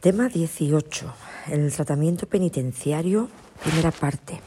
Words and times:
Tema 0.00 0.28
18. 0.28 1.12
El 1.50 1.72
tratamiento 1.72 2.28
penitenciario, 2.28 3.28
primera 3.64 3.90
parte. 3.90 4.40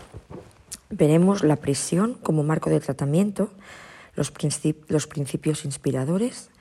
Veremos 0.89 1.43
la 1.43 1.57
prisión 1.57 2.13
como 2.13 2.41
marco 2.43 2.69
de 2.69 2.79
tratamiento, 2.79 3.49
los, 4.15 4.31
principios 4.31 5.65
inspiradores, 5.65 6.51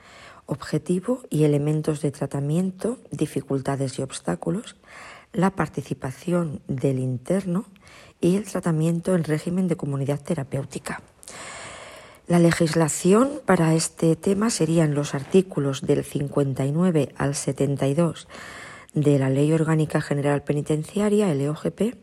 objetivo 0.47 1.23
y 1.31 1.45
elementos 1.45 2.01
de 2.01 2.11
tratamiento, 2.11 2.99
dificultades 3.13 3.97
y 4.01 4.03
obstáculos, 4.03 4.75
la 5.33 5.51
participación 5.51 6.61
del 6.67 6.99
interno 6.99 7.67
y 8.21 8.35
el 8.35 8.43
tratamiento 8.43 9.15
en 9.15 9.23
régimen 9.23 9.69
de 9.69 9.77
comunidad 9.77 10.21
terapéutica. 10.21 11.01
La 12.27 12.41
legislación 12.41 13.41
para 13.47 13.73
este 13.75 14.17
tema 14.17 14.51
serían 14.51 14.95
los 14.97 15.15
artículos 15.15 15.83
del 15.83 16.03
59 16.03 17.15
al 17.17 17.37
72 17.37 18.27
de 18.95 19.19
la 19.19 19.31
Ley 19.31 19.53
Orgánica 19.53 20.01
General 20.01 20.43
Penitenciaria, 20.43 21.33
LOGP, 21.35 21.95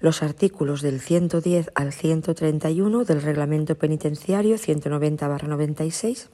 los 0.00 0.22
artículos 0.22 0.82
del 0.82 1.00
110 1.00 1.70
al 1.74 1.92
131 1.92 3.04
del 3.04 3.22
Reglamento 3.22 3.76
Penitenciario 3.76 4.56
190-96 4.56 6.28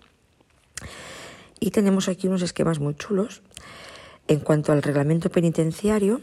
y 1.64 1.70
tenemos 1.70 2.08
aquí 2.08 2.26
unos 2.26 2.42
esquemas 2.42 2.78
muy 2.78 2.94
chulos. 2.94 3.42
En 4.28 4.40
cuanto 4.40 4.72
al 4.72 4.82
reglamento 4.82 5.30
penitenciario, 5.30 6.20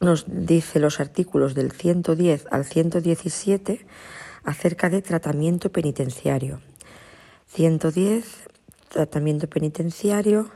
nos 0.00 0.24
dice 0.28 0.78
los 0.78 1.00
artículos 1.00 1.54
del 1.54 1.72
110 1.72 2.46
al 2.50 2.64
117 2.64 3.84
acerca 4.44 4.90
de 4.90 5.02
tratamiento 5.02 5.72
penitenciario. 5.72 6.60
110, 7.48 8.24
tratamiento 8.88 9.48
penitenciario. 9.48 10.50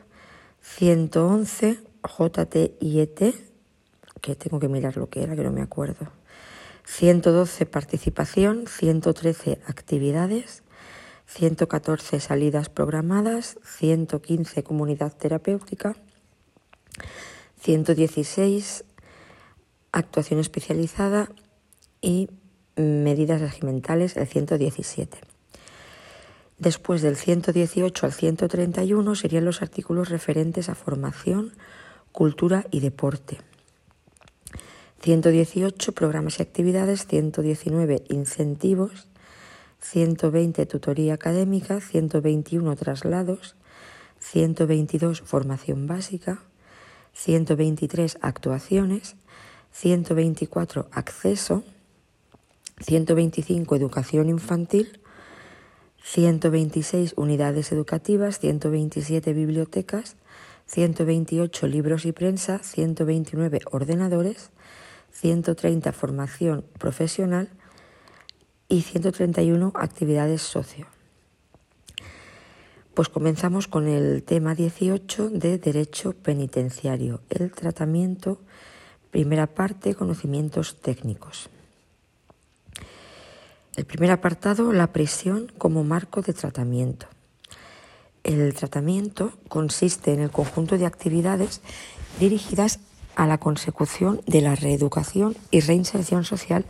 111, 0.74 1.78
JTIET, 2.02 3.34
que 4.20 4.34
tengo 4.34 4.60
que 4.60 4.68
mirar 4.68 4.96
lo 4.96 5.08
que 5.08 5.22
era, 5.22 5.34
que 5.34 5.42
no 5.42 5.52
me 5.52 5.62
acuerdo. 5.62 6.08
112, 6.84 7.66
participación. 7.66 8.66
113, 8.66 9.60
actividades. 9.66 10.62
114 11.26 12.20
salidas 12.20 12.68
programadas, 12.68 13.58
115 13.64 14.62
comunidad 14.62 15.12
terapéutica, 15.16 15.96
116 17.60 18.84
actuación 19.92 20.40
especializada 20.40 21.30
y 22.00 22.28
medidas 22.76 23.40
regimentales, 23.40 24.16
el 24.16 24.26
117. 24.26 25.18
Después 26.58 27.02
del 27.02 27.16
118 27.16 28.06
al 28.06 28.12
131 28.12 29.14
serían 29.14 29.44
los 29.44 29.60
artículos 29.60 30.08
referentes 30.08 30.68
a 30.68 30.74
formación, 30.74 31.52
cultura 32.12 32.64
y 32.70 32.80
deporte. 32.80 33.38
118 35.02 35.92
programas 35.92 36.38
y 36.38 36.42
actividades, 36.42 37.06
119 37.06 38.04
incentivos, 38.08 39.06
120 39.80 40.64
tutoría 40.66 41.14
académica, 41.14 41.80
121 41.80 42.74
traslados, 42.76 43.54
122 44.18 45.20
formación 45.20 45.86
básica, 45.86 46.42
123 47.12 48.18
actuaciones, 48.22 49.16
124 49.72 50.88
acceso, 50.90 51.62
125 52.80 53.76
educación 53.76 54.30
infantil, 54.30 55.00
126 56.06 57.14
unidades 57.16 57.72
educativas, 57.72 58.38
127 58.38 59.32
bibliotecas, 59.32 60.16
128 60.66 61.66
libros 61.66 62.06
y 62.06 62.12
prensa, 62.12 62.60
129 62.60 63.60
ordenadores, 63.70 64.50
130 65.10 65.92
formación 65.92 66.64
profesional, 66.78 67.50
y 68.68 68.82
131 68.82 69.72
actividades 69.74 70.42
socio. 70.42 70.86
Pues 72.94 73.08
comenzamos 73.08 73.68
con 73.68 73.86
el 73.86 74.22
tema 74.22 74.54
18 74.54 75.30
de 75.30 75.58
Derecho 75.58 76.14
Penitenciario, 76.14 77.20
el 77.28 77.52
tratamiento, 77.52 78.40
primera 79.10 79.46
parte, 79.46 79.94
conocimientos 79.94 80.80
técnicos. 80.80 81.50
El 83.76 83.84
primer 83.84 84.10
apartado, 84.10 84.72
la 84.72 84.86
prisión 84.86 85.52
como 85.58 85.84
marco 85.84 86.22
de 86.22 86.32
tratamiento. 86.32 87.08
El 88.24 88.54
tratamiento 88.54 89.34
consiste 89.48 90.14
en 90.14 90.20
el 90.20 90.30
conjunto 90.30 90.78
de 90.78 90.86
actividades 90.86 91.60
dirigidas 92.18 92.80
a 93.16 93.26
la 93.26 93.36
consecución 93.36 94.22
de 94.26 94.40
la 94.40 94.54
reeducación 94.54 95.36
y 95.50 95.60
reinserción 95.60 96.24
social 96.24 96.64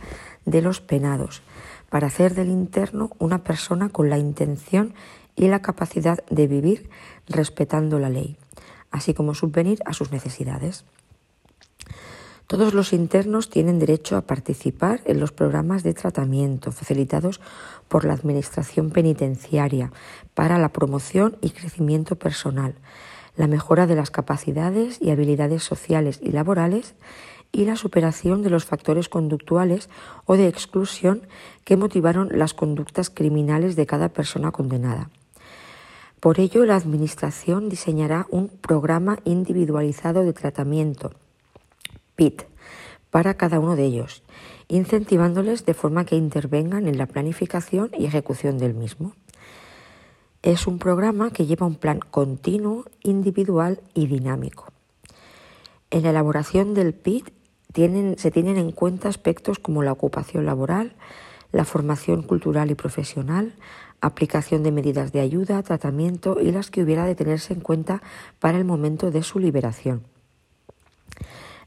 de 0.45 0.61
los 0.61 0.81
penados, 0.81 1.43
para 1.89 2.07
hacer 2.07 2.35
del 2.35 2.49
interno 2.49 3.11
una 3.19 3.41
persona 3.41 3.87
con 3.87 4.09
la 4.09 4.17
intención 4.17 4.93
y 5.37 5.47
la 5.47 5.61
capacidad 5.61 6.25
de 6.29 6.47
vivir 6.47 6.89
respetando 7.29 7.99
la 7.99 8.09
ley, 8.09 8.35
así 8.91 9.13
como 9.13 9.33
subvenir 9.33 9.79
a 9.85 9.93
sus 9.93 10.11
necesidades. 10.11 10.83
Todos 12.47 12.73
los 12.73 12.93
internos 12.93 13.49
tienen 13.49 13.77
derecho 13.77 14.15
a 14.15 14.21
participar 14.21 15.01
en 15.03 15.19
los 15.19 15.33
programas 15.33 15.83
de 15.83 15.93
tratamiento 15.93 16.71
facilitados 16.71 17.41
por 17.89 18.05
la 18.05 18.13
Administración 18.13 18.89
Penitenciaria 18.91 19.91
para 20.33 20.57
la 20.57 20.69
promoción 20.69 21.35
y 21.41 21.49
crecimiento 21.49 22.15
personal, 22.15 22.75
la 23.35 23.47
mejora 23.47 23.85
de 23.85 23.95
las 23.95 24.11
capacidades 24.11 24.97
y 25.01 25.11
habilidades 25.11 25.63
sociales 25.63 26.21
y 26.23 26.31
laborales 26.31 26.95
y 27.51 27.65
la 27.65 27.75
superación 27.75 28.43
de 28.43 28.49
los 28.49 28.63
factores 28.63 29.09
conductuales 29.09 29.89
o 30.23 30.37
de 30.37 30.47
exclusión 30.47 31.27
que 31.65 31.75
motivaron 31.75 32.29
las 32.31 32.53
conductas 32.53 33.09
criminales 33.09 33.75
de 33.75 33.85
cada 33.85 34.07
persona 34.07 34.53
condenada. 34.53 35.09
Por 36.21 36.39
ello, 36.39 36.65
la 36.65 36.77
Administración 36.77 37.67
diseñará 37.67 38.25
un 38.29 38.47
programa 38.47 39.19
individualizado 39.25 40.23
de 40.23 40.31
tratamiento, 40.31 41.11
PIT, 42.17 42.43
para 43.11 43.35
cada 43.35 43.59
uno 43.59 43.77
de 43.77 43.85
ellos, 43.85 44.23
incentivándoles 44.67 45.65
de 45.65 45.73
forma 45.73 46.03
que 46.03 46.17
intervengan 46.17 46.87
en 46.87 46.97
la 46.97 47.05
planificación 47.05 47.91
y 47.97 48.05
ejecución 48.05 48.57
del 48.57 48.73
mismo. 48.73 49.13
Es 50.41 50.67
un 50.67 50.79
programa 50.79 51.31
que 51.31 51.45
lleva 51.45 51.65
un 51.65 51.75
plan 51.75 51.99
continuo, 51.99 52.85
individual 53.03 53.79
y 53.93 54.07
dinámico. 54.07 54.65
En 55.89 56.03
la 56.03 56.09
elaboración 56.09 56.73
del 56.73 56.93
PIT 56.93 57.29
se 58.17 58.31
tienen 58.31 58.57
en 58.57 58.71
cuenta 58.71 59.07
aspectos 59.07 59.59
como 59.59 59.83
la 59.83 59.91
ocupación 59.91 60.45
laboral, 60.45 60.95
la 61.51 61.63
formación 61.63 62.23
cultural 62.23 62.71
y 62.71 62.75
profesional, 62.75 63.53
aplicación 64.01 64.63
de 64.63 64.71
medidas 64.71 65.11
de 65.11 65.21
ayuda, 65.21 65.61
tratamiento 65.63 66.41
y 66.41 66.51
las 66.51 66.71
que 66.71 66.81
hubiera 66.81 67.05
de 67.05 67.15
tenerse 67.15 67.53
en 67.53 67.61
cuenta 67.61 68.01
para 68.39 68.57
el 68.57 68.65
momento 68.65 69.11
de 69.11 69.23
su 69.23 69.39
liberación. 69.39 70.16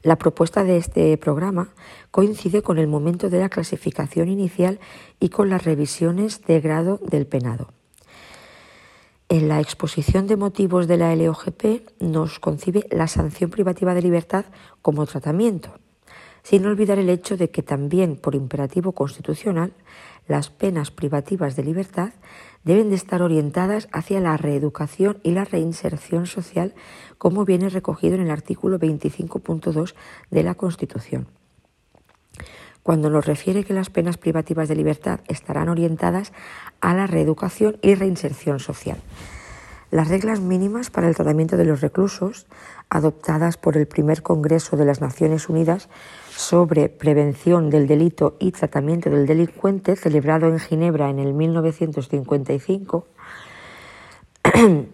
La 0.03 0.17
propuesta 0.17 0.63
de 0.63 0.77
este 0.77 1.15
programa 1.17 1.69
coincide 2.09 2.61
con 2.61 2.79
el 2.79 2.87
momento 2.87 3.29
de 3.29 3.39
la 3.39 3.49
clasificación 3.49 4.29
inicial 4.29 4.79
y 5.19 5.29
con 5.29 5.49
las 5.49 5.63
revisiones 5.63 6.43
de 6.45 6.59
grado 6.59 6.99
del 7.03 7.27
penado. 7.27 7.69
En 9.29 9.47
la 9.47 9.59
exposición 9.59 10.27
de 10.27 10.37
motivos 10.37 10.87
de 10.87 10.97
la 10.97 11.15
LOGP 11.15 12.01
nos 12.01 12.39
concibe 12.39 12.85
la 12.89 13.07
sanción 13.07 13.49
privativa 13.49 13.93
de 13.93 14.01
libertad 14.01 14.45
como 14.81 15.05
tratamiento 15.05 15.71
sin 16.43 16.65
olvidar 16.65 16.99
el 16.99 17.09
hecho 17.09 17.37
de 17.37 17.49
que 17.49 17.63
también 17.63 18.15
por 18.15 18.35
imperativo 18.35 18.93
constitucional 18.93 19.73
las 20.27 20.49
penas 20.49 20.91
privativas 20.91 21.55
de 21.55 21.63
libertad 21.63 22.13
deben 22.63 22.89
de 22.89 22.95
estar 22.95 23.21
orientadas 23.21 23.87
hacia 23.91 24.19
la 24.19 24.37
reeducación 24.37 25.19
y 25.23 25.31
la 25.31 25.45
reinserción 25.45 26.27
social, 26.27 26.73
como 27.17 27.45
viene 27.45 27.69
recogido 27.69 28.15
en 28.15 28.21
el 28.21 28.31
artículo 28.31 28.79
25.2 28.79 29.93
de 30.29 30.43
la 30.43 30.55
Constitución. 30.55 31.27
Cuando 32.83 33.09
nos 33.09 33.25
refiere 33.25 33.63
que 33.63 33.73
las 33.73 33.89
penas 33.89 34.17
privativas 34.17 34.67
de 34.67 34.75
libertad 34.75 35.19
estarán 35.27 35.69
orientadas 35.69 36.33
a 36.79 36.93
la 36.93 37.05
reeducación 37.05 37.77
y 37.81 37.95
reinserción 37.95 38.59
social. 38.59 38.97
Las 39.91 40.07
reglas 40.07 40.39
mínimas 40.39 40.89
para 40.89 41.09
el 41.09 41.15
tratamiento 41.15 41.57
de 41.57 41.65
los 41.65 41.81
reclusos, 41.81 42.47
adoptadas 42.89 43.57
por 43.57 43.75
el 43.75 43.87
primer 43.87 44.21
Congreso 44.21 44.77
de 44.77 44.85
las 44.85 45.01
Naciones 45.01 45.49
Unidas, 45.49 45.89
sobre 46.33 46.87
prevención 46.87 47.69
del 47.69 47.87
delito 47.87 48.37
y 48.39 48.53
tratamiento 48.53 49.09
del 49.09 49.27
delincuente, 49.27 49.97
celebrado 49.97 50.47
en 50.47 50.59
Ginebra 50.59 51.09
en 51.09 51.19
el 51.19 51.33
1955, 51.33 53.05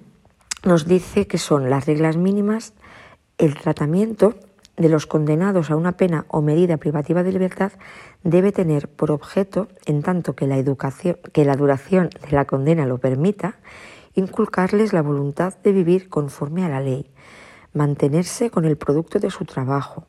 nos 0.65 0.87
dice 0.87 1.27
que 1.27 1.37
son 1.37 1.69
las 1.69 1.85
reglas 1.85 2.17
mínimas 2.17 2.73
el 3.37 3.53
tratamiento 3.53 4.33
de 4.77 4.89
los 4.89 5.05
condenados 5.05 5.69
a 5.69 5.75
una 5.75 5.91
pena 5.91 6.25
o 6.27 6.41
medida 6.41 6.77
privativa 6.77 7.21
de 7.21 7.31
libertad 7.31 7.71
debe 8.23 8.51
tener 8.51 8.87
por 8.87 9.11
objeto, 9.11 9.67
en 9.85 10.01
tanto 10.01 10.35
que 10.35 10.47
la, 10.47 10.57
educación, 10.57 11.19
que 11.33 11.45
la 11.45 11.55
duración 11.55 12.09
de 12.09 12.35
la 12.35 12.45
condena 12.45 12.85
lo 12.85 12.97
permita, 12.97 13.57
inculcarles 14.17 14.93
la 14.93 15.03
voluntad 15.03 15.53
de 15.63 15.71
vivir 15.71 16.09
conforme 16.09 16.65
a 16.65 16.69
la 16.69 16.81
ley, 16.81 17.11
mantenerse 17.73 18.49
con 18.49 18.65
el 18.65 18.75
producto 18.75 19.19
de 19.19 19.29
su 19.29 19.45
trabajo 19.45 20.07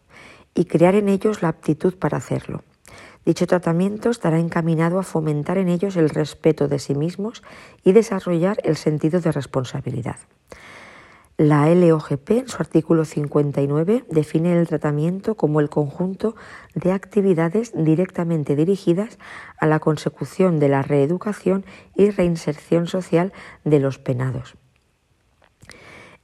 y 0.54 0.64
crear 0.64 0.94
en 0.94 1.10
ellos 1.10 1.42
la 1.42 1.48
aptitud 1.48 1.94
para 1.94 2.16
hacerlo. 2.16 2.62
Dicho 3.26 3.46
tratamiento 3.46 4.08
estará 4.08 4.38
encaminado 4.38 4.98
a 4.98 5.02
fomentar 5.02 5.58
en 5.58 5.68
ellos 5.68 5.96
el 5.96 6.08
respeto 6.08 6.68
de 6.68 6.78
sí 6.78 6.94
mismos 6.94 7.42
y 7.84 7.92
desarrollar 7.92 8.56
el 8.64 8.76
sentido 8.76 9.20
de 9.20 9.30
responsabilidad. 9.30 10.16
La 11.38 11.72
LOGP, 11.72 12.30
en 12.30 12.48
su 12.48 12.56
artículo 12.56 13.04
59, 13.04 14.04
define 14.10 14.58
el 14.58 14.66
tratamiento 14.66 15.36
como 15.36 15.60
el 15.60 15.68
conjunto 15.68 16.34
de 16.74 16.90
actividades 16.90 17.70
directamente 17.76 18.56
dirigidas 18.56 19.18
a 19.56 19.68
la 19.68 19.78
consecución 19.78 20.58
de 20.58 20.68
la 20.68 20.82
reeducación 20.82 21.64
y 21.94 22.10
reinserción 22.10 22.88
social 22.88 23.32
de 23.62 23.78
los 23.78 24.00
penados. 24.00 24.56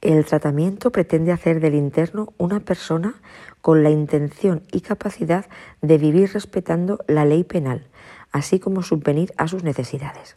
El 0.01 0.25
tratamiento 0.25 0.91
pretende 0.91 1.31
hacer 1.31 1.61
del 1.61 1.75
interno 1.75 2.33
una 2.37 2.59
persona 2.59 3.15
con 3.61 3.83
la 3.83 3.91
intención 3.91 4.63
y 4.73 4.81
capacidad 4.81 5.45
de 5.81 5.97
vivir 5.97 6.33
respetando 6.33 6.99
la 7.07 7.23
ley 7.23 7.45
penal, 7.45 7.87
así 8.33 8.59
como 8.59 8.83
subvenir 8.83 9.31
a 9.37 9.47
sus 9.47 9.63
necesidades. 9.63 10.35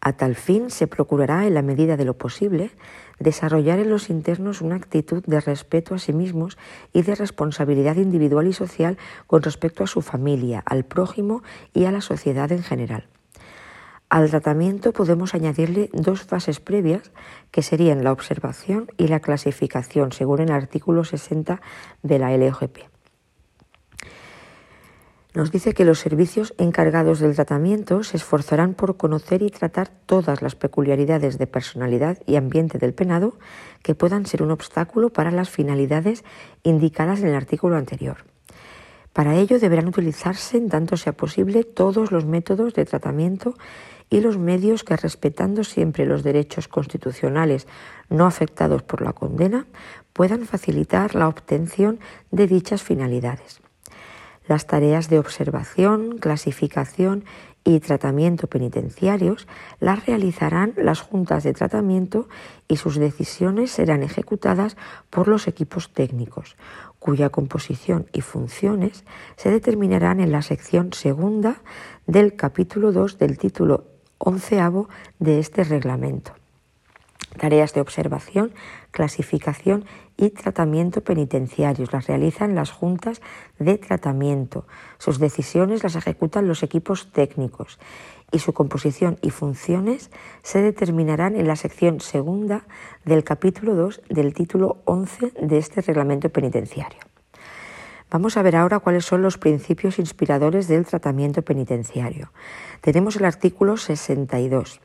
A 0.00 0.12
tal 0.12 0.36
fin 0.36 0.70
se 0.70 0.86
procurará, 0.86 1.46
en 1.46 1.54
la 1.54 1.62
medida 1.62 1.96
de 1.96 2.04
lo 2.04 2.16
posible, 2.16 2.70
desarrollar 3.18 3.80
en 3.80 3.90
los 3.90 4.10
internos 4.10 4.60
una 4.60 4.76
actitud 4.76 5.24
de 5.26 5.40
respeto 5.40 5.94
a 5.94 5.98
sí 5.98 6.12
mismos 6.12 6.56
y 6.92 7.02
de 7.02 7.16
responsabilidad 7.16 7.96
individual 7.96 8.46
y 8.46 8.52
social 8.52 8.96
con 9.26 9.42
respecto 9.42 9.82
a 9.82 9.88
su 9.88 10.00
familia, 10.00 10.62
al 10.66 10.84
prójimo 10.84 11.42
y 11.74 11.86
a 11.86 11.92
la 11.92 12.00
sociedad 12.00 12.52
en 12.52 12.62
general. 12.62 13.08
Al 14.08 14.30
tratamiento 14.30 14.92
podemos 14.92 15.34
añadirle 15.34 15.90
dos 15.92 16.22
fases 16.22 16.60
previas 16.60 17.10
que 17.50 17.62
serían 17.62 18.04
la 18.04 18.12
observación 18.12 18.88
y 18.96 19.08
la 19.08 19.20
clasificación, 19.20 20.12
según 20.12 20.40
el 20.40 20.52
artículo 20.52 21.04
60 21.04 21.60
de 22.02 22.18
la 22.18 22.34
LOGP 22.34 22.97
nos 25.38 25.52
dice 25.52 25.72
que 25.72 25.84
los 25.84 26.00
servicios 26.00 26.52
encargados 26.58 27.20
del 27.20 27.36
tratamiento 27.36 28.02
se 28.02 28.16
esforzarán 28.16 28.74
por 28.74 28.96
conocer 28.96 29.40
y 29.42 29.50
tratar 29.50 29.88
todas 29.88 30.42
las 30.42 30.56
peculiaridades 30.56 31.38
de 31.38 31.46
personalidad 31.46 32.18
y 32.26 32.34
ambiente 32.34 32.78
del 32.78 32.92
penado 32.92 33.38
que 33.84 33.94
puedan 33.94 34.26
ser 34.26 34.42
un 34.42 34.50
obstáculo 34.50 35.10
para 35.10 35.30
las 35.30 35.48
finalidades 35.48 36.24
indicadas 36.64 37.20
en 37.20 37.28
el 37.28 37.36
artículo 37.36 37.76
anterior. 37.76 38.24
Para 39.12 39.36
ello 39.36 39.60
deberán 39.60 39.86
utilizarse, 39.86 40.56
en 40.56 40.70
tanto 40.70 40.96
sea 40.96 41.12
posible, 41.12 41.62
todos 41.62 42.10
los 42.10 42.24
métodos 42.24 42.74
de 42.74 42.84
tratamiento 42.84 43.54
y 44.10 44.20
los 44.22 44.38
medios 44.38 44.82
que, 44.82 44.96
respetando 44.96 45.62
siempre 45.62 46.04
los 46.04 46.24
derechos 46.24 46.66
constitucionales 46.66 47.68
no 48.10 48.26
afectados 48.26 48.82
por 48.82 49.02
la 49.02 49.12
condena, 49.12 49.68
puedan 50.12 50.46
facilitar 50.46 51.14
la 51.14 51.28
obtención 51.28 52.00
de 52.32 52.48
dichas 52.48 52.82
finalidades. 52.82 53.60
Las 54.48 54.66
tareas 54.66 55.10
de 55.10 55.18
observación, 55.18 56.16
clasificación 56.18 57.24
y 57.64 57.80
tratamiento 57.80 58.46
penitenciarios 58.46 59.46
las 59.78 60.06
realizarán 60.06 60.72
las 60.78 61.02
juntas 61.02 61.44
de 61.44 61.52
tratamiento 61.52 62.30
y 62.66 62.76
sus 62.76 62.96
decisiones 62.96 63.70
serán 63.70 64.02
ejecutadas 64.02 64.78
por 65.10 65.28
los 65.28 65.48
equipos 65.48 65.92
técnicos, 65.92 66.56
cuya 66.98 67.28
composición 67.28 68.06
y 68.14 68.22
funciones 68.22 69.04
se 69.36 69.50
determinarán 69.50 70.18
en 70.18 70.32
la 70.32 70.40
sección 70.40 70.94
segunda 70.94 71.60
del 72.06 72.34
capítulo 72.34 72.90
2 72.90 73.18
del 73.18 73.36
título 73.36 73.84
onceavo 74.16 74.88
de 75.18 75.40
este 75.40 75.62
reglamento. 75.62 76.32
Tareas 77.36 77.74
de 77.74 77.82
observación, 77.82 78.52
clasificación 78.98 79.84
y 80.16 80.30
tratamiento 80.30 81.02
penitenciarios. 81.02 81.92
Las 81.92 82.08
realizan 82.08 82.56
las 82.56 82.72
juntas 82.72 83.22
de 83.60 83.78
tratamiento. 83.78 84.66
Sus 84.98 85.20
decisiones 85.20 85.84
las 85.84 85.94
ejecutan 85.94 86.48
los 86.48 86.64
equipos 86.64 87.12
técnicos 87.12 87.78
y 88.32 88.40
su 88.40 88.52
composición 88.52 89.16
y 89.22 89.30
funciones 89.30 90.10
se 90.42 90.62
determinarán 90.62 91.36
en 91.36 91.46
la 91.46 91.54
sección 91.54 92.00
segunda 92.00 92.64
del 93.04 93.22
capítulo 93.22 93.76
2 93.76 94.02
del 94.08 94.34
título 94.34 94.78
11 94.84 95.32
de 95.42 95.58
este 95.58 95.80
reglamento 95.80 96.28
penitenciario. 96.30 96.98
Vamos 98.10 98.36
a 98.36 98.42
ver 98.42 98.56
ahora 98.56 98.80
cuáles 98.80 99.04
son 99.04 99.22
los 99.22 99.38
principios 99.38 100.00
inspiradores 100.00 100.66
del 100.66 100.86
tratamiento 100.86 101.42
penitenciario. 101.42 102.32
Tenemos 102.80 103.14
el 103.14 103.26
artículo 103.26 103.76
62 103.76 104.80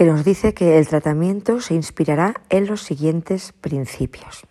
que 0.00 0.06
nos 0.06 0.24
dice 0.24 0.54
que 0.54 0.78
el 0.78 0.88
tratamiento 0.88 1.60
se 1.60 1.74
inspirará 1.74 2.32
en 2.48 2.66
los 2.66 2.80
siguientes 2.80 3.52
principios. 3.60 4.44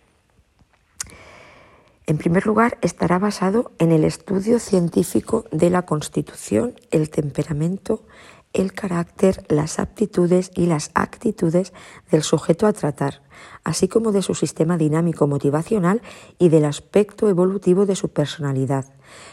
En 2.06 2.18
primer 2.18 2.46
lugar, 2.46 2.78
estará 2.82 3.18
basado 3.18 3.72
en 3.80 3.90
el 3.90 4.04
estudio 4.04 4.60
científico 4.60 5.46
de 5.50 5.68
la 5.70 5.82
constitución, 5.82 6.76
el 6.92 7.10
temperamento, 7.10 8.04
el 8.52 8.72
carácter, 8.72 9.44
las 9.48 9.80
aptitudes 9.80 10.52
y 10.54 10.66
las 10.66 10.92
actitudes 10.94 11.72
del 12.12 12.22
sujeto 12.22 12.68
a 12.68 12.72
tratar, 12.72 13.20
así 13.64 13.88
como 13.88 14.12
de 14.12 14.22
su 14.22 14.36
sistema 14.36 14.76
dinámico 14.76 15.26
motivacional 15.26 16.00
y 16.38 16.48
del 16.50 16.64
aspecto 16.64 17.28
evolutivo 17.28 17.86
de 17.86 17.96
su 17.96 18.10
personalidad, 18.10 18.84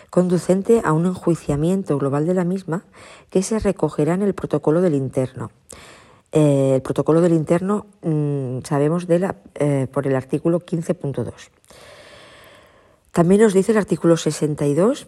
conducente 0.10 0.82
a 0.84 0.94
un 0.94 1.06
enjuiciamiento 1.06 1.96
global 2.00 2.26
de 2.26 2.34
la 2.34 2.44
misma 2.44 2.86
que 3.30 3.44
se 3.44 3.60
recogerá 3.60 4.16
en 4.16 4.24
el 4.24 4.34
protocolo 4.34 4.82
del 4.82 4.96
interno. 4.96 5.52
Eh, 6.32 6.74
el 6.76 6.82
protocolo 6.82 7.22
del 7.22 7.34
interno 7.34 7.88
mm, 8.02 8.60
sabemos 8.64 9.08
de 9.08 9.20
la, 9.20 9.36
eh, 9.56 9.88
por 9.92 10.08
el 10.08 10.16
artículo 10.16 10.60
15.2. 10.60 11.32
También 13.12 13.42
nos 13.42 13.54
dice 13.54 13.72
el 13.72 13.78
artículo 13.78 14.18
62 14.18 15.08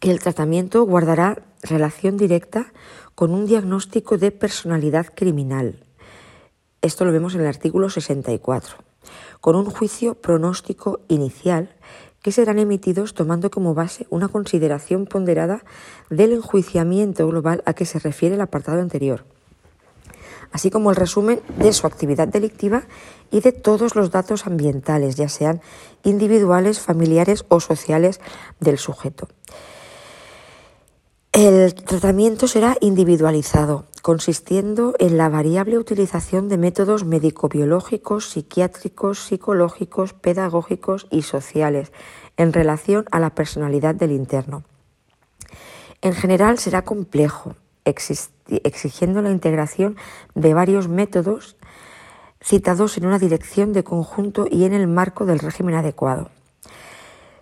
que 0.00 0.10
el 0.10 0.20
tratamiento 0.20 0.84
guardará 0.84 1.42
relación 1.62 2.16
directa 2.16 2.72
con 3.14 3.32
un 3.32 3.46
diagnóstico 3.46 4.16
de 4.16 4.30
personalidad 4.30 5.06
criminal. 5.14 5.84
Esto 6.82 7.04
lo 7.04 7.12
vemos 7.12 7.34
en 7.34 7.40
el 7.40 7.48
artículo 7.48 7.90
64, 7.90 8.76
con 9.40 9.56
un 9.56 9.64
juicio 9.64 10.14
pronóstico 10.14 11.00
inicial 11.08 11.74
que 12.22 12.30
serán 12.30 12.60
emitidos 12.60 13.14
tomando 13.14 13.50
como 13.50 13.74
base 13.74 14.06
una 14.10 14.28
consideración 14.28 15.06
ponderada 15.06 15.64
del 16.10 16.32
enjuiciamiento 16.32 17.26
global 17.26 17.62
a 17.66 17.74
que 17.74 17.86
se 17.86 17.98
refiere 17.98 18.36
el 18.36 18.40
apartado 18.40 18.80
anterior 18.80 19.24
así 20.52 20.70
como 20.70 20.90
el 20.90 20.96
resumen 20.96 21.40
de 21.58 21.72
su 21.72 21.86
actividad 21.86 22.28
delictiva 22.28 22.84
y 23.30 23.40
de 23.40 23.52
todos 23.52 23.94
los 23.94 24.10
datos 24.10 24.46
ambientales, 24.46 25.16
ya 25.16 25.28
sean 25.28 25.60
individuales, 26.04 26.80
familiares 26.80 27.44
o 27.48 27.60
sociales 27.60 28.20
del 28.60 28.78
sujeto. 28.78 29.28
El 31.32 31.74
tratamiento 31.74 32.48
será 32.48 32.76
individualizado, 32.80 33.84
consistiendo 34.02 34.94
en 34.98 35.18
la 35.18 35.28
variable 35.28 35.78
utilización 35.78 36.48
de 36.48 36.56
métodos 36.56 37.04
médico-biológicos, 37.04 38.30
psiquiátricos, 38.30 39.20
psicológicos, 39.20 40.14
pedagógicos 40.14 41.06
y 41.10 41.22
sociales 41.22 41.92
en 42.36 42.52
relación 42.52 43.04
a 43.10 43.20
la 43.20 43.34
personalidad 43.34 43.94
del 43.94 44.12
interno. 44.12 44.64
En 46.00 46.14
general 46.14 46.58
será 46.58 46.82
complejo, 46.82 47.54
exigiendo 47.88 49.22
la 49.22 49.30
integración 49.30 49.96
de 50.34 50.54
varios 50.54 50.88
métodos 50.88 51.56
citados 52.42 52.96
en 52.98 53.06
una 53.06 53.18
dirección 53.18 53.72
de 53.72 53.84
conjunto 53.84 54.46
y 54.50 54.64
en 54.64 54.72
el 54.72 54.86
marco 54.86 55.26
del 55.26 55.38
régimen 55.38 55.74
adecuado. 55.74 56.30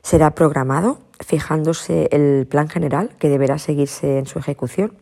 Será 0.02 0.30
programado 0.30 1.00
fijándose 1.20 2.08
el 2.12 2.46
plan 2.46 2.68
general 2.68 3.10
que 3.18 3.28
deberá 3.28 3.58
seguirse 3.58 4.18
en 4.18 4.26
su 4.26 4.38
ejecución, 4.38 4.92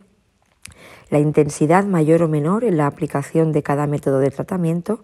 la 1.10 1.18
intensidad 1.18 1.84
mayor 1.84 2.22
o 2.22 2.28
menor 2.28 2.64
en 2.64 2.76
la 2.76 2.86
aplicación 2.86 3.52
de 3.52 3.62
cada 3.62 3.86
método 3.86 4.18
de 4.18 4.30
tratamiento 4.30 5.02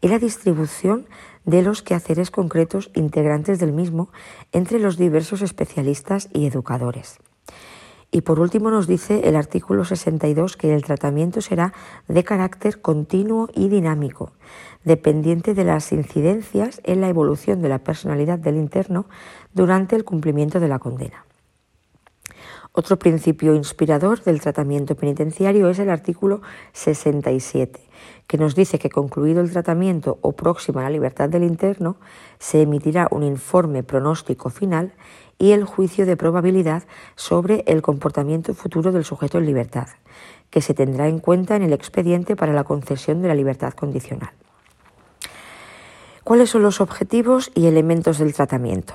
y 0.00 0.08
la 0.08 0.18
distribución 0.18 1.06
de 1.44 1.62
los 1.62 1.82
quehaceres 1.82 2.30
concretos 2.30 2.90
integrantes 2.94 3.58
del 3.58 3.72
mismo 3.72 4.10
entre 4.52 4.78
los 4.78 4.96
diversos 4.96 5.42
especialistas 5.42 6.28
y 6.32 6.46
educadores. 6.46 7.18
Y 8.14 8.20
por 8.20 8.40
último 8.40 8.70
nos 8.70 8.86
dice 8.86 9.26
el 9.26 9.36
artículo 9.36 9.86
62 9.86 10.58
que 10.58 10.74
el 10.74 10.84
tratamiento 10.84 11.40
será 11.40 11.72
de 12.08 12.22
carácter 12.22 12.82
continuo 12.82 13.48
y 13.54 13.70
dinámico, 13.70 14.32
dependiente 14.84 15.54
de 15.54 15.64
las 15.64 15.90
incidencias 15.92 16.82
en 16.84 17.00
la 17.00 17.08
evolución 17.08 17.62
de 17.62 17.70
la 17.70 17.78
personalidad 17.78 18.38
del 18.38 18.56
interno 18.56 19.06
durante 19.54 19.96
el 19.96 20.04
cumplimiento 20.04 20.60
de 20.60 20.68
la 20.68 20.78
condena. 20.78 21.24
Otro 22.74 22.98
principio 22.98 23.54
inspirador 23.54 24.22
del 24.22 24.40
tratamiento 24.40 24.94
penitenciario 24.94 25.68
es 25.70 25.78
el 25.78 25.88
artículo 25.88 26.42
67, 26.72 27.80
que 28.26 28.38
nos 28.38 28.54
dice 28.54 28.78
que 28.78 28.88
concluido 28.88 29.40
el 29.40 29.50
tratamiento 29.50 30.18
o 30.20 30.32
próximo 30.32 30.80
a 30.80 30.82
la 30.82 30.90
libertad 30.90 31.28
del 31.28 31.44
interno, 31.44 31.96
se 32.38 32.62
emitirá 32.62 33.08
un 33.10 33.24
informe 33.24 33.82
pronóstico 33.82 34.48
final 34.48 34.92
y 35.42 35.50
el 35.50 35.64
juicio 35.64 36.06
de 36.06 36.16
probabilidad 36.16 36.84
sobre 37.16 37.64
el 37.66 37.82
comportamiento 37.82 38.54
futuro 38.54 38.92
del 38.92 39.04
sujeto 39.04 39.38
en 39.38 39.46
libertad, 39.46 39.88
que 40.50 40.60
se 40.60 40.72
tendrá 40.72 41.08
en 41.08 41.18
cuenta 41.18 41.56
en 41.56 41.62
el 41.62 41.72
expediente 41.72 42.36
para 42.36 42.52
la 42.52 42.62
concesión 42.62 43.22
de 43.22 43.26
la 43.26 43.34
libertad 43.34 43.72
condicional. 43.72 44.30
¿Cuáles 46.22 46.50
son 46.50 46.62
los 46.62 46.80
objetivos 46.80 47.50
y 47.56 47.66
elementos 47.66 48.18
del 48.18 48.34
tratamiento? 48.34 48.94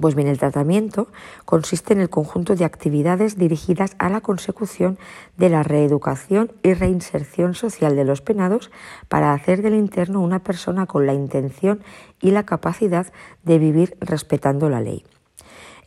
Pues 0.00 0.16
bien, 0.16 0.26
el 0.26 0.38
tratamiento 0.38 1.06
consiste 1.44 1.92
en 1.92 2.00
el 2.00 2.10
conjunto 2.10 2.56
de 2.56 2.64
actividades 2.64 3.38
dirigidas 3.38 3.94
a 4.00 4.08
la 4.08 4.20
consecución 4.20 4.98
de 5.36 5.50
la 5.50 5.62
reeducación 5.62 6.50
y 6.64 6.74
reinserción 6.74 7.54
social 7.54 7.94
de 7.94 8.04
los 8.04 8.22
penados 8.22 8.72
para 9.06 9.32
hacer 9.34 9.62
del 9.62 9.74
interno 9.74 10.20
una 10.20 10.40
persona 10.40 10.86
con 10.86 11.06
la 11.06 11.14
intención 11.14 11.80
y 12.20 12.32
la 12.32 12.42
capacidad 12.42 13.06
de 13.44 13.60
vivir 13.60 13.96
respetando 14.00 14.68
la 14.68 14.80
ley. 14.80 15.04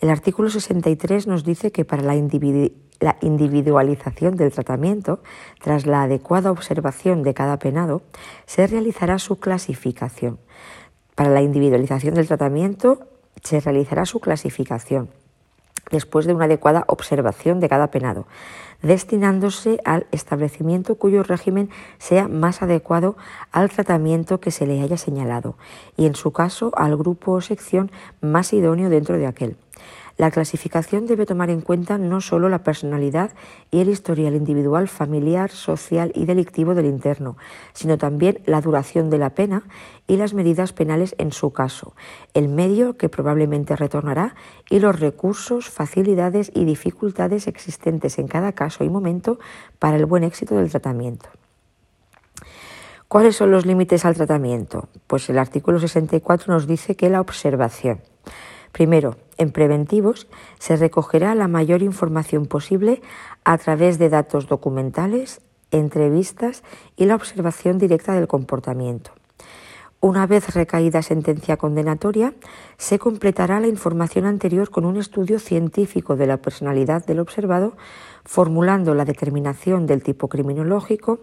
El 0.01 0.09
artículo 0.09 0.49
63 0.49 1.27
nos 1.27 1.43
dice 1.43 1.71
que 1.71 1.85
para 1.85 2.01
la, 2.01 2.15
individualización 2.15 4.35
del 4.35 4.51
tratamiento, 4.51 5.21
tras 5.61 5.85
la 5.85 6.01
adecuada 6.01 6.51
observación 6.51 7.21
de 7.21 7.35
cada 7.35 7.59
penado, 7.59 8.01
se 8.47 8.65
realizará 8.65 9.19
su 9.19 9.39
clasificación. 9.39 10.39
Para 11.13 11.29
la 11.29 11.43
individualización 11.43 12.15
del 12.15 12.25
tratamiento, 12.25 13.01
se 13.43 13.59
realizará 13.59 14.07
su 14.07 14.19
clasificación 14.19 15.11
después 15.91 16.25
de 16.25 16.33
una 16.33 16.45
adecuada 16.45 16.83
observación 16.87 17.59
de 17.59 17.69
cada 17.69 17.91
penado, 17.91 18.25
destinándose 18.81 19.79
al 19.85 20.07
establecimiento 20.11 20.95
cuyo 20.95 21.23
régimen 21.23 21.69
sea 21.97 22.27
más 22.27 22.61
adecuado 22.61 23.15
al 23.51 23.69
tratamiento 23.69 24.39
que 24.39 24.51
se 24.51 24.65
le 24.65 24.81
haya 24.81 24.97
señalado 24.97 25.55
y, 25.97 26.05
en 26.05 26.15
su 26.15 26.31
caso, 26.31 26.71
al 26.75 26.97
grupo 26.97 27.33
o 27.33 27.41
sección 27.41 27.91
más 28.21 28.53
idóneo 28.53 28.89
dentro 28.89 29.17
de 29.17 29.27
aquel. 29.27 29.57
La 30.17 30.31
clasificación 30.31 31.07
debe 31.07 31.25
tomar 31.25 31.49
en 31.49 31.61
cuenta 31.61 31.97
no 31.97 32.21
solo 32.21 32.49
la 32.49 32.63
personalidad 32.63 33.31
y 33.71 33.79
el 33.79 33.89
historial 33.89 34.35
individual, 34.35 34.87
familiar, 34.87 35.51
social 35.51 36.11
y 36.15 36.25
delictivo 36.25 36.75
del 36.75 36.85
interno, 36.85 37.37
sino 37.73 37.97
también 37.97 38.39
la 38.45 38.61
duración 38.61 39.09
de 39.09 39.17
la 39.17 39.31
pena 39.31 39.63
y 40.07 40.17
las 40.17 40.33
medidas 40.33 40.73
penales 40.73 41.15
en 41.17 41.31
su 41.31 41.51
caso, 41.53 41.95
el 42.33 42.49
medio 42.49 42.97
que 42.97 43.09
probablemente 43.09 43.75
retornará 43.75 44.35
y 44.69 44.79
los 44.79 44.99
recursos, 44.99 45.69
facilidades 45.69 46.51
y 46.53 46.65
dificultades 46.65 47.47
existentes 47.47 48.19
en 48.19 48.27
cada 48.27 48.51
caso 48.51 48.83
y 48.83 48.89
momento 48.89 49.39
para 49.79 49.97
el 49.97 50.05
buen 50.05 50.23
éxito 50.23 50.55
del 50.55 50.69
tratamiento. 50.69 51.29
¿Cuáles 53.07 53.35
son 53.35 53.51
los 53.51 53.65
límites 53.65 54.05
al 54.05 54.15
tratamiento? 54.15 54.87
Pues 55.07 55.29
el 55.29 55.37
artículo 55.37 55.79
64 55.79 56.53
nos 56.53 56.65
dice 56.65 56.95
que 56.95 57.09
la 57.09 57.19
observación 57.19 57.99
Primero, 58.71 59.17
en 59.37 59.51
preventivos 59.51 60.27
se 60.59 60.75
recogerá 60.75 61.35
la 61.35 61.47
mayor 61.47 61.81
información 61.81 62.45
posible 62.45 63.01
a 63.43 63.57
través 63.57 63.99
de 63.99 64.09
datos 64.09 64.47
documentales, 64.47 65.41
entrevistas 65.71 66.63
y 66.95 67.05
la 67.05 67.15
observación 67.15 67.77
directa 67.77 68.13
del 68.13 68.27
comportamiento. 68.27 69.11
Una 69.99 70.25
vez 70.25 70.55
recaída 70.55 71.03
sentencia 71.03 71.57
condenatoria, 71.57 72.33
se 72.77 72.97
completará 72.97 73.59
la 73.59 73.67
información 73.67 74.25
anterior 74.25 74.71
con 74.71 74.85
un 74.85 74.97
estudio 74.97 75.37
científico 75.37 76.15
de 76.15 76.25
la 76.25 76.37
personalidad 76.37 77.05
del 77.05 77.19
observado, 77.19 77.77
formulando 78.25 78.95
la 78.95 79.05
determinación 79.05 79.85
del 79.85 80.01
tipo 80.01 80.27
criminológico, 80.27 81.19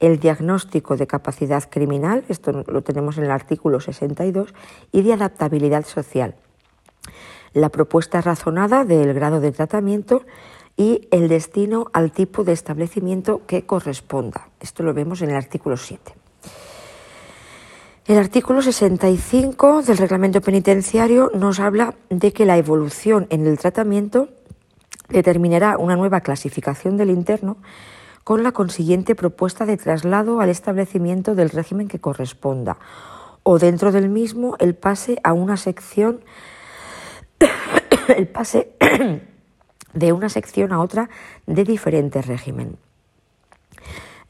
el 0.00 0.18
diagnóstico 0.18 0.96
de 0.96 1.06
capacidad 1.06 1.70
criminal, 1.70 2.24
esto 2.28 2.64
lo 2.66 2.82
tenemos 2.82 3.18
en 3.18 3.24
el 3.24 3.30
artículo 3.30 3.78
62, 3.78 4.52
y 4.90 5.02
de 5.02 5.12
adaptabilidad 5.12 5.86
social 5.86 6.34
la 7.52 7.68
propuesta 7.68 8.20
razonada 8.20 8.84
del 8.84 9.14
grado 9.14 9.40
de 9.40 9.52
tratamiento 9.52 10.22
y 10.76 11.08
el 11.10 11.28
destino 11.28 11.86
al 11.92 12.12
tipo 12.12 12.44
de 12.44 12.52
establecimiento 12.52 13.42
que 13.46 13.66
corresponda. 13.66 14.48
Esto 14.60 14.82
lo 14.82 14.94
vemos 14.94 15.22
en 15.22 15.30
el 15.30 15.36
artículo 15.36 15.76
7. 15.76 16.14
El 18.06 18.16
artículo 18.16 18.62
65 18.62 19.82
del 19.82 19.98
reglamento 19.98 20.40
penitenciario 20.40 21.30
nos 21.34 21.60
habla 21.60 21.94
de 22.08 22.32
que 22.32 22.46
la 22.46 22.56
evolución 22.56 23.26
en 23.28 23.46
el 23.46 23.58
tratamiento 23.58 24.28
determinará 25.08 25.76
una 25.76 25.96
nueva 25.96 26.20
clasificación 26.20 26.96
del 26.96 27.10
interno 27.10 27.58
con 28.24 28.42
la 28.42 28.52
consiguiente 28.52 29.14
propuesta 29.14 29.66
de 29.66 29.76
traslado 29.76 30.40
al 30.40 30.48
establecimiento 30.48 31.34
del 31.34 31.50
régimen 31.50 31.88
que 31.88 31.98
corresponda 31.98 32.78
o 33.42 33.58
dentro 33.58 33.92
del 33.92 34.08
mismo 34.08 34.56
el 34.58 34.74
pase 34.74 35.18
a 35.24 35.32
una 35.32 35.56
sección 35.56 36.20
el 38.16 38.26
pase 38.26 38.72
de 39.94 40.12
una 40.12 40.28
sección 40.28 40.72
a 40.72 40.80
otra 40.80 41.08
de 41.46 41.64
diferente 41.64 42.22
régimen. 42.22 42.76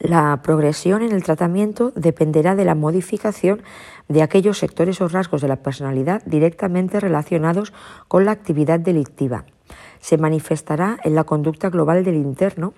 La 0.00 0.40
progresión 0.42 1.02
en 1.02 1.10
el 1.10 1.24
tratamiento 1.24 1.92
dependerá 1.96 2.54
de 2.54 2.64
la 2.64 2.76
modificación 2.76 3.62
de 4.06 4.22
aquellos 4.22 4.58
sectores 4.58 5.00
o 5.00 5.08
rasgos 5.08 5.42
de 5.42 5.48
la 5.48 5.56
personalidad 5.56 6.22
directamente 6.24 7.00
relacionados 7.00 7.72
con 8.06 8.24
la 8.24 8.30
actividad 8.30 8.78
delictiva. 8.78 9.44
Se 9.98 10.16
manifestará 10.16 10.98
en 11.02 11.16
la 11.16 11.24
conducta 11.24 11.68
global 11.68 12.04
del 12.04 12.14
interno 12.14 12.74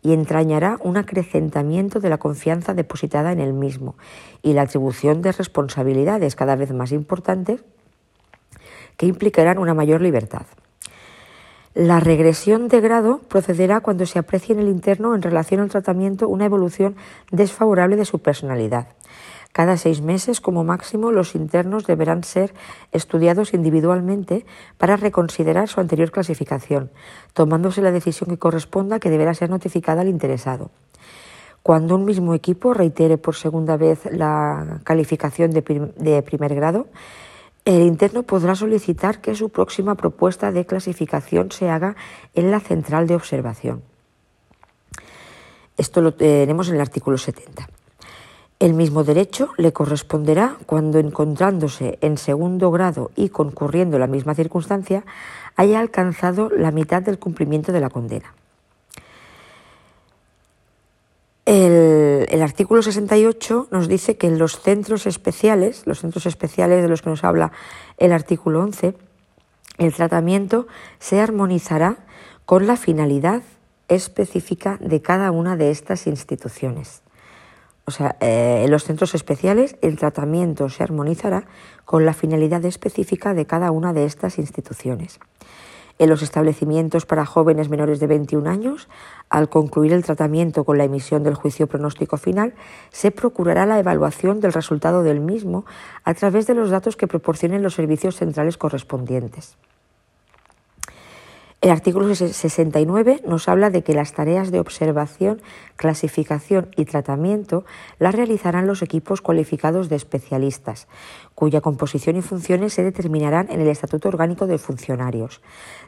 y 0.00 0.14
entrañará 0.14 0.78
un 0.82 0.96
acrecentamiento 0.96 2.00
de 2.00 2.08
la 2.08 2.16
confianza 2.16 2.72
depositada 2.72 3.32
en 3.32 3.40
el 3.40 3.52
mismo 3.52 3.96
y 4.42 4.54
la 4.54 4.62
atribución 4.62 5.20
de 5.20 5.32
responsabilidades 5.32 6.36
cada 6.36 6.56
vez 6.56 6.72
más 6.72 6.90
importantes 6.90 7.62
que 8.96 9.06
implicarán 9.06 9.58
una 9.58 9.74
mayor 9.74 10.00
libertad. 10.00 10.46
La 11.74 12.00
regresión 12.00 12.68
de 12.68 12.80
grado 12.80 13.20
procederá 13.28 13.80
cuando 13.80 14.04
se 14.04 14.18
aprecie 14.18 14.54
en 14.54 14.60
el 14.60 14.68
interno 14.68 15.14
en 15.14 15.22
relación 15.22 15.60
al 15.60 15.70
tratamiento 15.70 16.28
una 16.28 16.44
evolución 16.44 16.96
desfavorable 17.30 17.96
de 17.96 18.04
su 18.04 18.18
personalidad. 18.18 18.88
Cada 19.52 19.76
seis 19.76 20.00
meses, 20.00 20.40
como 20.40 20.64
máximo, 20.64 21.12
los 21.12 21.34
internos 21.34 21.86
deberán 21.86 22.24
ser 22.24 22.54
estudiados 22.90 23.52
individualmente 23.52 24.46
para 24.78 24.96
reconsiderar 24.96 25.68
su 25.68 25.80
anterior 25.80 26.10
clasificación, 26.10 26.90
tomándose 27.34 27.82
la 27.82 27.92
decisión 27.92 28.30
que 28.30 28.38
corresponda 28.38 28.98
que 28.98 29.10
deberá 29.10 29.34
ser 29.34 29.50
notificada 29.50 30.00
al 30.00 30.08
interesado. 30.08 30.70
Cuando 31.62 31.94
un 31.94 32.04
mismo 32.04 32.34
equipo 32.34 32.74
reitere 32.74 33.18
por 33.18 33.36
segunda 33.36 33.76
vez 33.76 34.00
la 34.10 34.80
calificación 34.84 35.52
de, 35.52 35.62
primer 35.62 36.54
grado, 36.54 36.86
el 37.64 37.82
interno 37.82 38.24
podrá 38.24 38.54
solicitar 38.54 39.20
que 39.20 39.34
su 39.34 39.50
próxima 39.50 39.94
propuesta 39.94 40.50
de 40.50 40.66
clasificación 40.66 41.52
se 41.52 41.70
haga 41.70 41.96
en 42.34 42.50
la 42.50 42.60
central 42.60 43.06
de 43.06 43.14
observación. 43.14 43.82
Esto 45.76 46.00
lo 46.00 46.14
tenemos 46.14 46.68
en 46.68 46.74
el 46.74 46.80
artículo 46.80 47.18
70. 47.18 47.68
El 48.58 48.74
mismo 48.74 49.02
derecho 49.02 49.50
le 49.56 49.72
corresponderá 49.72 50.56
cuando, 50.66 50.98
encontrándose 50.98 51.98
en 52.00 52.16
segundo 52.16 52.70
grado 52.70 53.10
y 53.16 53.28
concurriendo 53.28 53.98
la 53.98 54.06
misma 54.06 54.34
circunstancia, 54.34 55.04
haya 55.56 55.80
alcanzado 55.80 56.48
la 56.50 56.70
mitad 56.70 57.02
del 57.02 57.18
cumplimiento 57.18 57.72
de 57.72 57.80
la 57.80 57.90
condena. 57.90 58.34
El, 61.54 62.40
artículo 62.40 62.80
68 62.80 63.68
nos 63.70 63.86
dice 63.86 64.16
que 64.16 64.26
en 64.26 64.38
los 64.38 64.58
centros 64.58 65.04
especiales, 65.04 65.82
los 65.84 66.00
centros 66.00 66.24
especiales 66.24 66.80
de 66.80 66.88
los 66.88 67.02
que 67.02 67.10
nos 67.10 67.24
habla 67.24 67.52
el 67.98 68.14
artículo 68.14 68.62
11, 68.62 68.96
el 69.76 69.92
tratamiento 69.92 70.66
se 70.98 71.20
armonizará 71.20 72.06
con 72.46 72.66
la 72.66 72.78
finalidad 72.78 73.42
específica 73.88 74.78
de 74.80 75.02
cada 75.02 75.30
una 75.30 75.58
de 75.58 75.70
estas 75.70 76.06
instituciones. 76.06 77.02
O 77.84 77.90
sea, 77.90 78.16
eh, 78.20 78.62
en 78.64 78.70
los 78.70 78.84
centros 78.84 79.14
especiales 79.14 79.76
el 79.82 79.98
tratamiento 79.98 80.70
se 80.70 80.82
armonizará 80.82 81.44
con 81.84 82.06
la 82.06 82.14
finalidad 82.14 82.64
específica 82.64 83.34
de 83.34 83.44
cada 83.44 83.72
una 83.72 83.92
de 83.92 84.06
estas 84.06 84.38
instituciones. 84.38 85.20
En 85.98 86.08
los 86.08 86.22
establecimientos 86.22 87.06
para 87.06 87.26
jóvenes 87.26 87.68
menores 87.68 88.00
de 88.00 88.06
21 88.06 88.48
años, 88.48 88.88
al 89.28 89.48
concluir 89.48 89.92
el 89.92 90.04
tratamiento 90.04 90.64
con 90.64 90.78
la 90.78 90.84
emisión 90.84 91.22
del 91.22 91.34
juicio 91.34 91.66
pronóstico 91.66 92.16
final, 92.16 92.54
se 92.90 93.10
procurará 93.10 93.66
la 93.66 93.78
evaluación 93.78 94.40
del 94.40 94.52
resultado 94.52 95.02
del 95.02 95.20
mismo 95.20 95.64
a 96.04 96.14
través 96.14 96.46
de 96.46 96.54
los 96.54 96.70
datos 96.70 96.96
que 96.96 97.06
proporcionen 97.06 97.62
los 97.62 97.74
servicios 97.74 98.16
centrales 98.16 98.56
correspondientes. 98.56 99.56
El 101.62 101.70
artículo 101.70 102.12
69 102.12 103.22
nos 103.24 103.48
habla 103.48 103.70
de 103.70 103.84
que 103.84 103.94
las 103.94 104.14
tareas 104.14 104.50
de 104.50 104.58
observación, 104.58 105.40
clasificación 105.76 106.70
y 106.76 106.86
tratamiento 106.86 107.64
las 108.00 108.16
realizarán 108.16 108.66
los 108.66 108.82
equipos 108.82 109.20
cualificados 109.20 109.88
de 109.88 109.94
especialistas, 109.94 110.88
cuya 111.36 111.60
composición 111.60 112.16
y 112.16 112.22
funciones 112.22 112.72
se 112.72 112.82
determinarán 112.82 113.48
en 113.48 113.60
el 113.60 113.68
Estatuto 113.68 114.08
Orgánico 114.08 114.48
de 114.48 114.58
Funcionarios. 114.58 115.40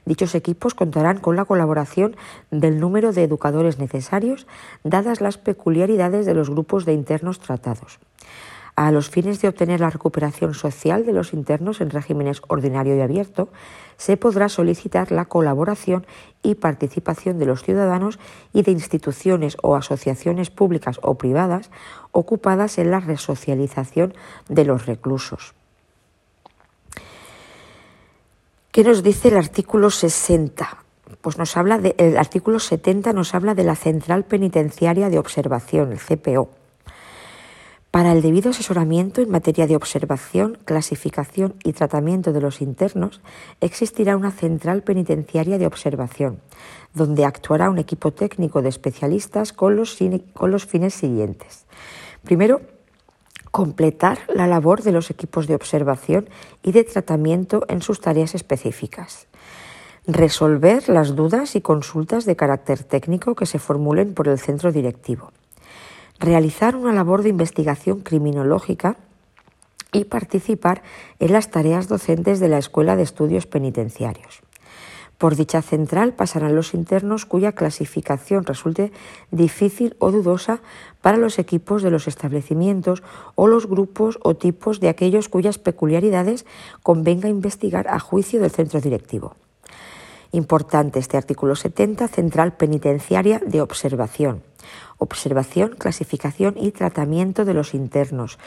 Dichos 0.05 0.37
equipos 0.37 0.75
contarán 0.75 1.19
con 1.19 1.35
la 1.35 1.45
colaboración 1.45 2.15
del 2.53 2.79
número 2.79 3.13
de 3.13 3.25
educadores 3.25 3.81
necesarios, 3.81 4.47
dadas 4.85 5.21
las 5.21 5.39
peculiaridades 5.39 6.25
de 6.25 6.35
los 6.35 6.51
grupos 6.51 6.85
de 6.85 6.93
internos 6.93 7.41
tratados. 7.41 7.99
A 8.77 8.91
los 8.91 9.09
fines 9.09 9.41
de 9.41 9.47
obtener 9.47 9.79
la 9.79 9.91
recuperación 9.91 10.53
social 10.53 11.07
de 11.07 11.13
los 11.13 11.33
internos 11.33 11.81
en 11.81 11.91
regímenes 11.91 12.43
ordinario 12.49 12.97
y 12.97 13.01
abierto, 13.01 13.49
se 13.97 14.17
podrá 14.17 14.49
solicitar 14.49 15.13
la 15.13 15.27
colaboración 15.27 16.05
y 16.43 16.57
participación 16.57 17.39
de 17.39 17.47
los 17.47 17.63
ciudadanos 17.63 18.19
y 18.53 18.63
de 18.63 18.73
instituciones 18.73 19.57
o 19.63 19.77
asociaciones 19.77 20.51
públicas 20.51 20.99
o 21.03 21.15
privadas 21.15 21.71
ocupadas 22.11 22.79
en 22.79 22.91
la 22.91 22.99
resocialización 22.99 24.13
de 24.49 24.65
los 24.65 24.87
reclusos. 24.87 25.55
¿Qué 28.73 28.83
nos 28.83 29.05
dice 29.05 29.29
el 29.29 29.37
artículo 29.37 29.89
60? 29.89 30.79
Pues 31.21 31.39
nos 31.39 31.57
habla 31.57 31.77
el 31.77 32.17
artículo 32.17 32.59
70 32.59 33.13
nos 33.13 33.37
habla 33.37 33.55
de 33.55 33.63
la 33.63 33.77
Central 33.77 34.25
Penitenciaria 34.25 35.11
de 35.11 35.21
Observación, 35.21 35.93
el 35.93 36.01
CPO. 36.01 36.64
Para 37.95 38.11
el 38.11 38.23
debido 38.23 38.51
asesoramiento 38.51 39.21
en 39.21 39.31
materia 39.31 39.69
de 39.69 39.77
observación, 39.77 40.59
clasificación 40.65 41.55
y 41.63 41.75
tratamiento 41.75 42.33
de 42.33 42.41
los 42.41 42.61
internos, 42.61 43.21
existirá 43.61 44.17
una 44.17 44.33
central 44.33 44.83
penitenciaria 44.83 45.59
de 45.59 45.67
observación, 45.69 46.41
donde 46.93 47.25
actuará 47.25 47.71
un 47.71 47.79
equipo 47.79 48.13
técnico 48.13 48.63
de 48.63 48.69
especialistas 48.69 49.53
con 49.53 49.77
los, 49.77 49.97
con 50.33 50.51
los 50.51 50.67
fines 50.67 50.93
siguientes. 50.95 51.67
Primero, 52.25 52.63
completar 53.53 54.19
la 54.35 54.49
labor 54.49 54.83
de 54.83 54.91
los 54.91 55.11
equipos 55.11 55.47
de 55.47 55.55
observación 55.55 56.29
y 56.65 56.73
de 56.73 56.83
tratamiento 56.83 57.65
en 57.69 57.81
sus 57.81 58.01
tareas 58.01 58.35
específicas. 58.35 59.29
Resolver 60.09 60.89
las 60.89 61.15
dudas 61.15 61.55
y 61.55 61.61
consultas 61.61 62.25
de 62.25 62.35
carácter 62.35 62.83
técnico 62.83 63.37
que 63.37 63.47
se 63.47 63.61
formulen 63.61 64.15
por 64.15 64.27
el 64.27 64.41
centro 64.41 64.73
directivo 64.73 65.31
realizar 66.19 66.77
una 66.77 66.93
labor 66.93 67.23
de 67.23 67.31
investigación 67.31 68.01
criminológica 68.01 68.97
y 69.93 70.05
participar 70.05 70.83
en 71.21 71.33
las 71.33 71.51
tareas 71.51 71.89
docentes 71.89 72.41
de 72.41 72.49
la 72.49 72.59
Escuela 72.59 72.97
de 72.97 73.03
Estudios 73.03 73.47
Penitenciarios. 73.47 74.43
Por 75.19 75.37
dicha 75.37 75.63
central 75.63 76.13
pasarán 76.13 76.57
los 76.57 76.75
internos 76.75 77.25
cuya 77.25 77.53
clasificación 77.53 78.45
resulte 78.45 78.93
difícil 79.31 79.95
o 80.01 80.11
dudosa 80.11 80.61
para 81.01 81.17
los 81.17 81.39
equipos 81.39 81.83
de 81.83 81.91
los 81.91 82.09
establecimientos 82.09 83.05
o 83.37 83.47
los 83.47 83.67
grupos 83.67 84.19
o 84.23 84.35
tipos 84.35 84.81
de 84.81 84.89
aquellos 84.89 85.29
cuyas 85.29 85.59
peculiaridades 85.59 86.45
convenga 86.83 87.29
investigar 87.29 87.87
a 87.89 88.01
juicio 88.01 88.41
del 88.41 88.51
centro 88.51 88.81
directivo. 88.81 89.37
Importante 90.33 90.99
este 90.99 91.17
artículo 91.17 91.55
70, 91.55 92.09
Central 92.09 92.57
Penitenciaria 92.57 93.41
de 93.47 93.61
Observación 93.61 94.43
observación, 94.99 95.77
clasificación 95.79 96.55
y 96.57 96.71
tratamiento 96.71 97.45
de 97.45 97.55
los 97.55 97.75
internos. 97.75 98.39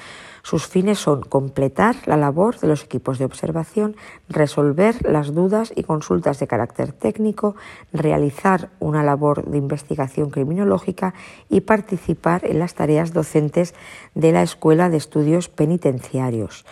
Sus 0.44 0.66
fines 0.66 0.98
son 1.00 1.24
completar 1.24 1.96
la 2.06 2.16
labor 2.16 2.60
de 2.60 2.68
los 2.68 2.84
equipos 2.84 3.20
de 3.20 3.26
observación, 3.26 3.96
resolver 4.30 4.96
las 5.06 5.34
dudas 5.34 5.74
y 5.76 5.84
consultas 5.84 6.40
de 6.40 6.48
carácter 6.48 6.94
técnico, 6.94 7.56
realizar 7.92 8.70
una 8.80 9.04
labor 9.04 9.46
de 9.46 9.58
investigación 9.58 10.30
criminológica 10.30 11.14
y 11.50 11.62
participar 11.62 12.46
en 12.46 12.60
las 12.60 12.76
tareas 12.76 13.12
docentes 13.12 13.76
de 14.16 14.32
la 14.32 14.42
Escuela 14.42 14.90
de 14.90 14.98
Estudios 14.98 15.50
Penitenciarios. 15.50 16.66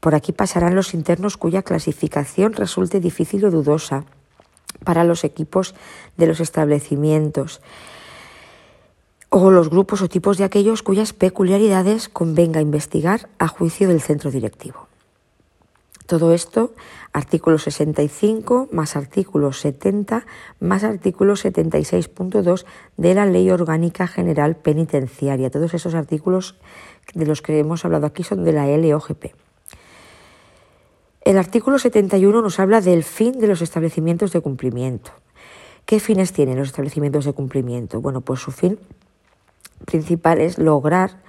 Por 0.00 0.14
aquí 0.14 0.32
pasarán 0.32 0.74
los 0.74 0.92
internos 0.92 1.36
cuya 1.36 1.62
clasificación 1.62 2.54
resulte 2.54 3.00
difícil 3.00 3.44
o 3.44 3.50
dudosa 3.50 4.04
para 4.84 5.04
los 5.04 5.24
equipos 5.24 5.74
de 6.16 6.26
los 6.26 6.40
establecimientos 6.40 7.60
o 9.38 9.50
los 9.50 9.68
grupos 9.68 10.00
o 10.00 10.08
tipos 10.08 10.38
de 10.38 10.44
aquellos 10.44 10.82
cuyas 10.82 11.12
peculiaridades 11.12 12.08
convenga 12.08 12.62
investigar 12.62 13.28
a 13.38 13.48
juicio 13.48 13.86
del 13.86 14.00
centro 14.00 14.30
directivo. 14.30 14.88
Todo 16.06 16.32
esto, 16.32 16.72
artículo 17.12 17.58
65 17.58 18.68
más 18.72 18.96
artículo 18.96 19.52
70 19.52 20.24
más 20.60 20.84
artículo 20.84 21.34
76.2 21.34 22.64
de 22.96 23.14
la 23.14 23.26
Ley 23.26 23.50
Orgánica 23.50 24.06
General 24.06 24.56
Penitenciaria. 24.56 25.50
Todos 25.50 25.74
esos 25.74 25.94
artículos 25.94 26.54
de 27.12 27.26
los 27.26 27.42
que 27.42 27.58
hemos 27.58 27.84
hablado 27.84 28.06
aquí 28.06 28.22
son 28.22 28.42
de 28.42 28.52
la 28.52 28.66
LOGP. 28.66 29.34
El 31.22 31.36
artículo 31.36 31.78
71 31.78 32.40
nos 32.40 32.58
habla 32.58 32.80
del 32.80 33.04
fin 33.04 33.38
de 33.38 33.48
los 33.48 33.60
establecimientos 33.60 34.32
de 34.32 34.40
cumplimiento. 34.40 35.10
¿Qué 35.84 36.00
fines 36.00 36.32
tienen 36.32 36.56
los 36.56 36.68
establecimientos 36.68 37.26
de 37.26 37.34
cumplimiento? 37.34 38.00
Bueno, 38.00 38.22
pues 38.22 38.40
su 38.40 38.50
fin 38.50 38.78
principal 39.84 40.40
es 40.40 40.58
lograr 40.58 41.22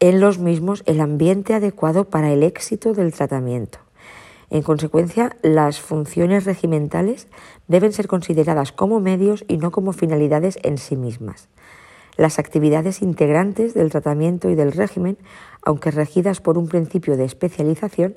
en 0.00 0.20
los 0.20 0.38
mismos 0.38 0.82
el 0.86 1.00
ambiente 1.00 1.54
adecuado 1.54 2.08
para 2.08 2.32
el 2.32 2.42
éxito 2.42 2.94
del 2.94 3.12
tratamiento. 3.12 3.78
En 4.48 4.62
consecuencia, 4.62 5.36
las 5.42 5.80
funciones 5.80 6.44
regimentales 6.44 7.28
deben 7.68 7.92
ser 7.92 8.08
consideradas 8.08 8.72
como 8.72 8.98
medios 8.98 9.44
y 9.46 9.58
no 9.58 9.70
como 9.70 9.92
finalidades 9.92 10.58
en 10.62 10.78
sí 10.78 10.96
mismas. 10.96 11.48
Las 12.16 12.38
actividades 12.38 13.00
integrantes 13.00 13.74
del 13.74 13.90
tratamiento 13.90 14.50
y 14.50 14.56
del 14.56 14.72
régimen, 14.72 15.18
aunque 15.62 15.92
regidas 15.92 16.40
por 16.40 16.58
un 16.58 16.66
principio 16.66 17.16
de 17.16 17.24
especialización, 17.24 18.16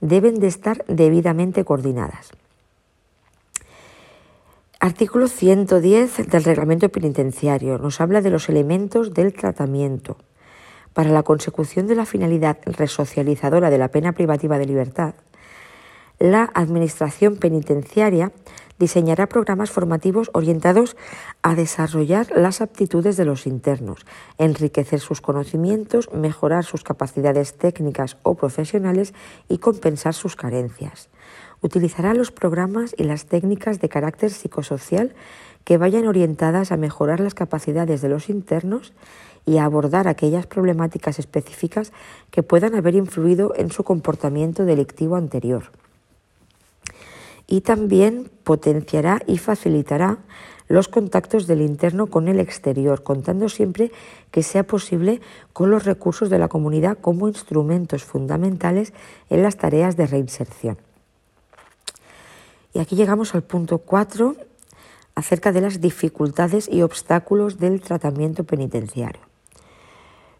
deben 0.00 0.40
de 0.40 0.48
estar 0.48 0.84
debidamente 0.88 1.64
coordinadas. 1.64 2.32
Artículo 4.82 5.28
110 5.28 6.30
del 6.30 6.42
Reglamento 6.42 6.88
Penitenciario 6.88 7.76
nos 7.76 8.00
habla 8.00 8.22
de 8.22 8.30
los 8.30 8.48
elementos 8.48 9.12
del 9.12 9.34
tratamiento. 9.34 10.16
Para 10.94 11.10
la 11.10 11.22
consecución 11.22 11.86
de 11.86 11.94
la 11.94 12.06
finalidad 12.06 12.56
resocializadora 12.64 13.68
de 13.68 13.76
la 13.76 13.90
pena 13.90 14.12
privativa 14.12 14.58
de 14.58 14.64
libertad, 14.64 15.12
la 16.18 16.50
Administración 16.54 17.36
Penitenciaria 17.36 18.32
diseñará 18.78 19.26
programas 19.26 19.70
formativos 19.70 20.30
orientados 20.32 20.96
a 21.42 21.54
desarrollar 21.54 22.28
las 22.34 22.62
aptitudes 22.62 23.18
de 23.18 23.26
los 23.26 23.46
internos, 23.46 24.06
enriquecer 24.38 25.00
sus 25.00 25.20
conocimientos, 25.20 26.10
mejorar 26.14 26.64
sus 26.64 26.84
capacidades 26.84 27.58
técnicas 27.58 28.16
o 28.22 28.34
profesionales 28.34 29.12
y 29.46 29.58
compensar 29.58 30.14
sus 30.14 30.36
carencias 30.36 31.10
utilizará 31.62 32.14
los 32.14 32.30
programas 32.30 32.94
y 32.96 33.04
las 33.04 33.26
técnicas 33.26 33.80
de 33.80 33.88
carácter 33.88 34.30
psicosocial 34.30 35.14
que 35.64 35.78
vayan 35.78 36.06
orientadas 36.06 36.72
a 36.72 36.76
mejorar 36.76 37.20
las 37.20 37.34
capacidades 37.34 38.00
de 38.00 38.08
los 38.08 38.28
internos 38.28 38.92
y 39.46 39.58
a 39.58 39.64
abordar 39.64 40.08
aquellas 40.08 40.46
problemáticas 40.46 41.18
específicas 41.18 41.92
que 42.30 42.42
puedan 42.42 42.74
haber 42.74 42.94
influido 42.94 43.54
en 43.56 43.70
su 43.70 43.84
comportamiento 43.84 44.64
delictivo 44.64 45.16
anterior. 45.16 45.64
Y 47.46 47.62
también 47.62 48.30
potenciará 48.44 49.22
y 49.26 49.38
facilitará 49.38 50.18
los 50.68 50.86
contactos 50.86 51.48
del 51.48 51.62
interno 51.62 52.06
con 52.06 52.28
el 52.28 52.38
exterior, 52.38 53.02
contando 53.02 53.48
siempre 53.48 53.90
que 54.30 54.44
sea 54.44 54.62
posible 54.62 55.20
con 55.52 55.68
los 55.68 55.84
recursos 55.84 56.30
de 56.30 56.38
la 56.38 56.46
comunidad 56.46 56.98
como 57.00 57.26
instrumentos 57.26 58.04
fundamentales 58.04 58.92
en 59.30 59.42
las 59.42 59.56
tareas 59.56 59.96
de 59.96 60.06
reinserción. 60.06 60.89
Y 62.72 62.78
aquí 62.78 62.96
llegamos 62.96 63.34
al 63.34 63.42
punto 63.42 63.78
4 63.78 64.36
acerca 65.14 65.52
de 65.52 65.60
las 65.60 65.80
dificultades 65.80 66.68
y 66.68 66.82
obstáculos 66.82 67.58
del 67.58 67.80
tratamiento 67.80 68.44
penitenciario. 68.44 69.22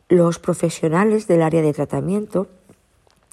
Los 0.09 0.39
profesionales 0.39 1.27
del 1.27 1.43
área 1.43 1.63
de 1.63 1.73
tratamiento 1.73 2.49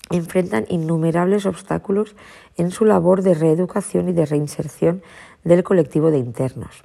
enfrentan 0.09 0.65
innumerables 0.69 1.45
obstáculos 1.45 2.15
en 2.55 2.71
su 2.71 2.85
labor 2.85 3.23
de 3.23 3.33
reeducación 3.33 4.09
y 4.09 4.13
de 4.13 4.25
reinserción 4.25 5.01
del 5.43 5.63
colectivo 5.63 6.11
de 6.11 6.19
internos. 6.19 6.83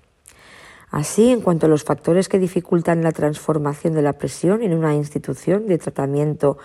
Así, 0.91 1.31
en 1.31 1.41
cuanto 1.41 1.67
a 1.67 1.69
los 1.69 1.85
factores 1.85 2.29
que 2.29 2.39
dificultan 2.39 3.03
la 3.03 3.13
transformación 3.13 3.95
de 3.95 4.03
la 4.03 4.13
presión 4.15 4.63
en 4.63 4.75
una 4.75 4.95
institución 4.95 5.67
de 5.67 5.79
tratamiento 5.79 6.59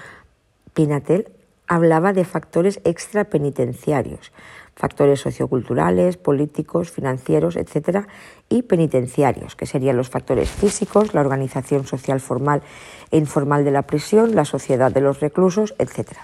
Pinatel, 0.74 1.30
hablaba 1.68 2.14
de 2.14 2.26
factores 2.26 2.80
extrapenitenciarios, 2.84 4.32
factores 4.78 5.20
socioculturales, 5.20 6.18
políticos, 6.18 6.92
financieros, 6.92 7.56
etcétera, 7.56 8.08
y 8.48 8.62
penitenciarios, 8.62 9.56
que 9.56 9.66
serían 9.66 9.98
los 9.98 10.10
factores 10.10 10.50
físicos, 10.50 11.16
la 11.16 11.22
organización 11.22 11.88
social 11.88 12.20
formal 12.20 12.62
e 13.10 13.18
informal 13.18 13.66
de 13.66 13.72
la 13.72 13.82
prisión, 13.82 14.36
la 14.36 14.46
sociedad 14.46 14.92
de 14.92 15.02
los 15.02 15.20
reclusos, 15.20 15.74
etcétera. 15.80 16.22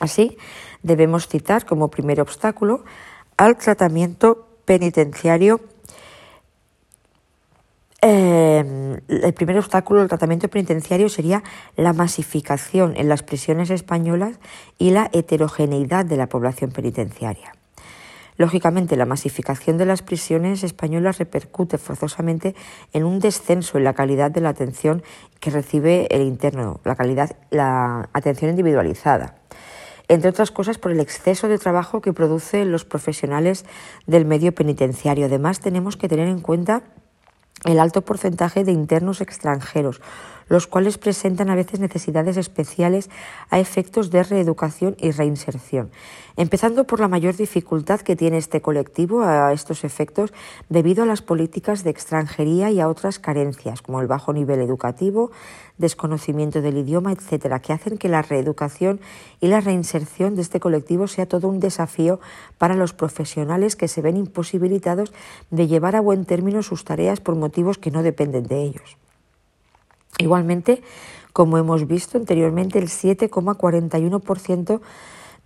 Así, 0.00 0.36
debemos 0.82 1.28
citar 1.28 1.64
como 1.64 1.88
primer 1.88 2.20
obstáculo 2.20 2.84
al 3.36 3.56
tratamiento 3.56 4.48
penitenciario 4.64 5.60
Em, 8.02 9.00
el 9.08 9.34
primer 9.34 9.58
obstáculo 9.58 10.00
del 10.00 10.08
tratamiento 10.08 10.48
penitenciario 10.48 11.08
sería 11.08 11.42
la 11.76 11.92
masificación 11.92 12.94
en 12.96 13.08
las 13.08 13.22
prisiones 13.22 13.70
españolas 13.70 14.38
y 14.78 14.90
la 14.90 15.08
heterogeneidad 15.12 16.04
de 16.04 16.16
la 16.16 16.28
población 16.28 16.70
penitenciaria. 16.70 17.52
Lógicamente, 18.38 18.96
la 18.96 19.06
masificación 19.06 19.78
de 19.78 19.86
las 19.86 20.02
prisiones 20.02 20.62
españolas 20.62 21.18
repercute 21.18 21.78
forzosamente 21.78 22.54
en 22.92 23.04
un 23.04 23.18
descenso 23.18 23.78
en 23.78 23.84
la 23.84 23.94
calidad 23.94 24.30
de 24.30 24.42
la 24.42 24.50
atención 24.50 25.02
que 25.40 25.50
recibe 25.50 26.06
el 26.10 26.20
interno, 26.20 26.80
la 26.84 26.96
calidad, 26.96 27.34
la 27.50 28.10
atención 28.12 28.50
individualizada. 28.50 29.36
Entre 30.08 30.28
otras 30.28 30.50
cosas, 30.50 30.76
por 30.76 30.92
el 30.92 31.00
exceso 31.00 31.48
de 31.48 31.58
trabajo 31.58 32.02
que 32.02 32.12
producen 32.12 32.70
los 32.70 32.84
profesionales 32.84 33.64
del 34.06 34.26
medio 34.26 34.54
penitenciario. 34.54 35.26
Además, 35.26 35.60
tenemos 35.60 35.96
que 35.96 36.08
tener 36.08 36.28
en 36.28 36.40
cuenta 36.40 36.82
el 37.64 37.80
alto 37.80 38.02
porcentaje 38.02 38.64
de 38.64 38.72
internos 38.72 39.20
extranjeros, 39.20 40.00
los 40.48 40.66
cuales 40.66 40.98
presentan 40.98 41.50
a 41.50 41.54
veces 41.54 41.80
necesidades 41.80 42.36
especiales 42.36 43.10
a 43.50 43.58
efectos 43.58 44.10
de 44.10 44.22
reeducación 44.22 44.96
y 44.98 45.10
reinserción, 45.10 45.90
empezando 46.36 46.84
por 46.84 47.00
la 47.00 47.08
mayor 47.08 47.36
dificultad 47.36 48.00
que 48.00 48.16
tiene 48.16 48.38
este 48.38 48.60
colectivo 48.60 49.22
a 49.22 49.52
estos 49.52 49.84
efectos 49.84 50.32
debido 50.68 51.02
a 51.02 51.06
las 51.06 51.22
políticas 51.22 51.84
de 51.84 51.90
extranjería 51.90 52.70
y 52.70 52.80
a 52.80 52.88
otras 52.88 53.18
carencias, 53.18 53.82
como 53.82 54.00
el 54.00 54.06
bajo 54.06 54.32
nivel 54.32 54.60
educativo, 54.60 55.30
desconocimiento 55.78 56.62
del 56.62 56.78
idioma, 56.78 57.12
etcétera, 57.12 57.60
que 57.60 57.72
hacen 57.72 57.98
que 57.98 58.08
la 58.08 58.22
reeducación 58.22 59.00
y 59.40 59.48
la 59.48 59.60
reinserción 59.60 60.34
de 60.34 60.42
este 60.42 60.60
colectivo 60.60 61.06
sea 61.06 61.26
todo 61.26 61.48
un 61.48 61.60
desafío 61.60 62.20
para 62.58 62.74
los 62.74 62.92
profesionales 62.92 63.76
que 63.76 63.88
se 63.88 64.02
ven 64.02 64.16
imposibilitados 64.16 65.12
de 65.50 65.66
llevar 65.66 65.96
a 65.96 66.00
buen 66.00 66.24
término 66.24 66.62
sus 66.62 66.84
tareas 66.84 67.20
por 67.20 67.34
motivos 67.34 67.78
que 67.78 67.90
no 67.90 68.02
dependen 68.02 68.46
de 68.46 68.62
ellos. 68.62 68.96
Igualmente, 70.18 70.82
como 71.32 71.58
hemos 71.58 71.86
visto 71.86 72.18
anteriormente, 72.18 72.78
el 72.78 72.88
7,41% 72.88 74.80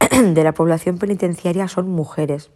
de 0.35 0.45
la 0.45 0.53
población 0.53 0.99
penitenciaria 0.99 1.69
son 1.69 1.89
mujeres 1.89 2.51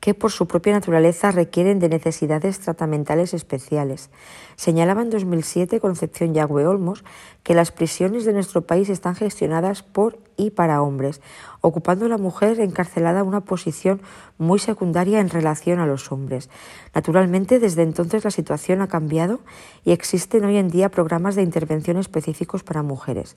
que 0.00 0.14
por 0.14 0.32
su 0.32 0.46
propia 0.46 0.72
naturaleza 0.72 1.30
requieren 1.30 1.78
de 1.78 1.90
necesidades 1.90 2.58
tratamentales 2.60 3.34
especiales. 3.34 4.10
Señalaba 4.56 5.02
en 5.02 5.10
2007 5.10 5.78
Concepción 5.78 6.32
Yagüe 6.32 6.66
Olmos 6.66 7.04
que 7.42 7.54
las 7.54 7.70
prisiones 7.70 8.24
de 8.24 8.32
nuestro 8.32 8.62
país 8.62 8.88
están 8.88 9.14
gestionadas 9.14 9.82
por 9.82 10.18
y 10.38 10.50
para 10.50 10.80
hombres, 10.80 11.20
ocupando 11.60 12.08
la 12.08 12.16
mujer 12.16 12.60
encarcelada 12.60 13.24
una 13.24 13.42
posición 13.42 14.00
muy 14.38 14.58
secundaria 14.58 15.20
en 15.20 15.28
relación 15.28 15.80
a 15.80 15.86
los 15.86 16.10
hombres. 16.12 16.48
Naturalmente, 16.94 17.58
desde 17.58 17.82
entonces 17.82 18.24
la 18.24 18.30
situación 18.30 18.80
ha 18.80 18.88
cambiado 18.88 19.40
y 19.84 19.92
existen 19.92 20.46
hoy 20.46 20.56
en 20.56 20.70
día 20.70 20.90
programas 20.90 21.34
de 21.34 21.42
intervención 21.42 21.98
específicos 21.98 22.62
para 22.62 22.82
mujeres. 22.82 23.36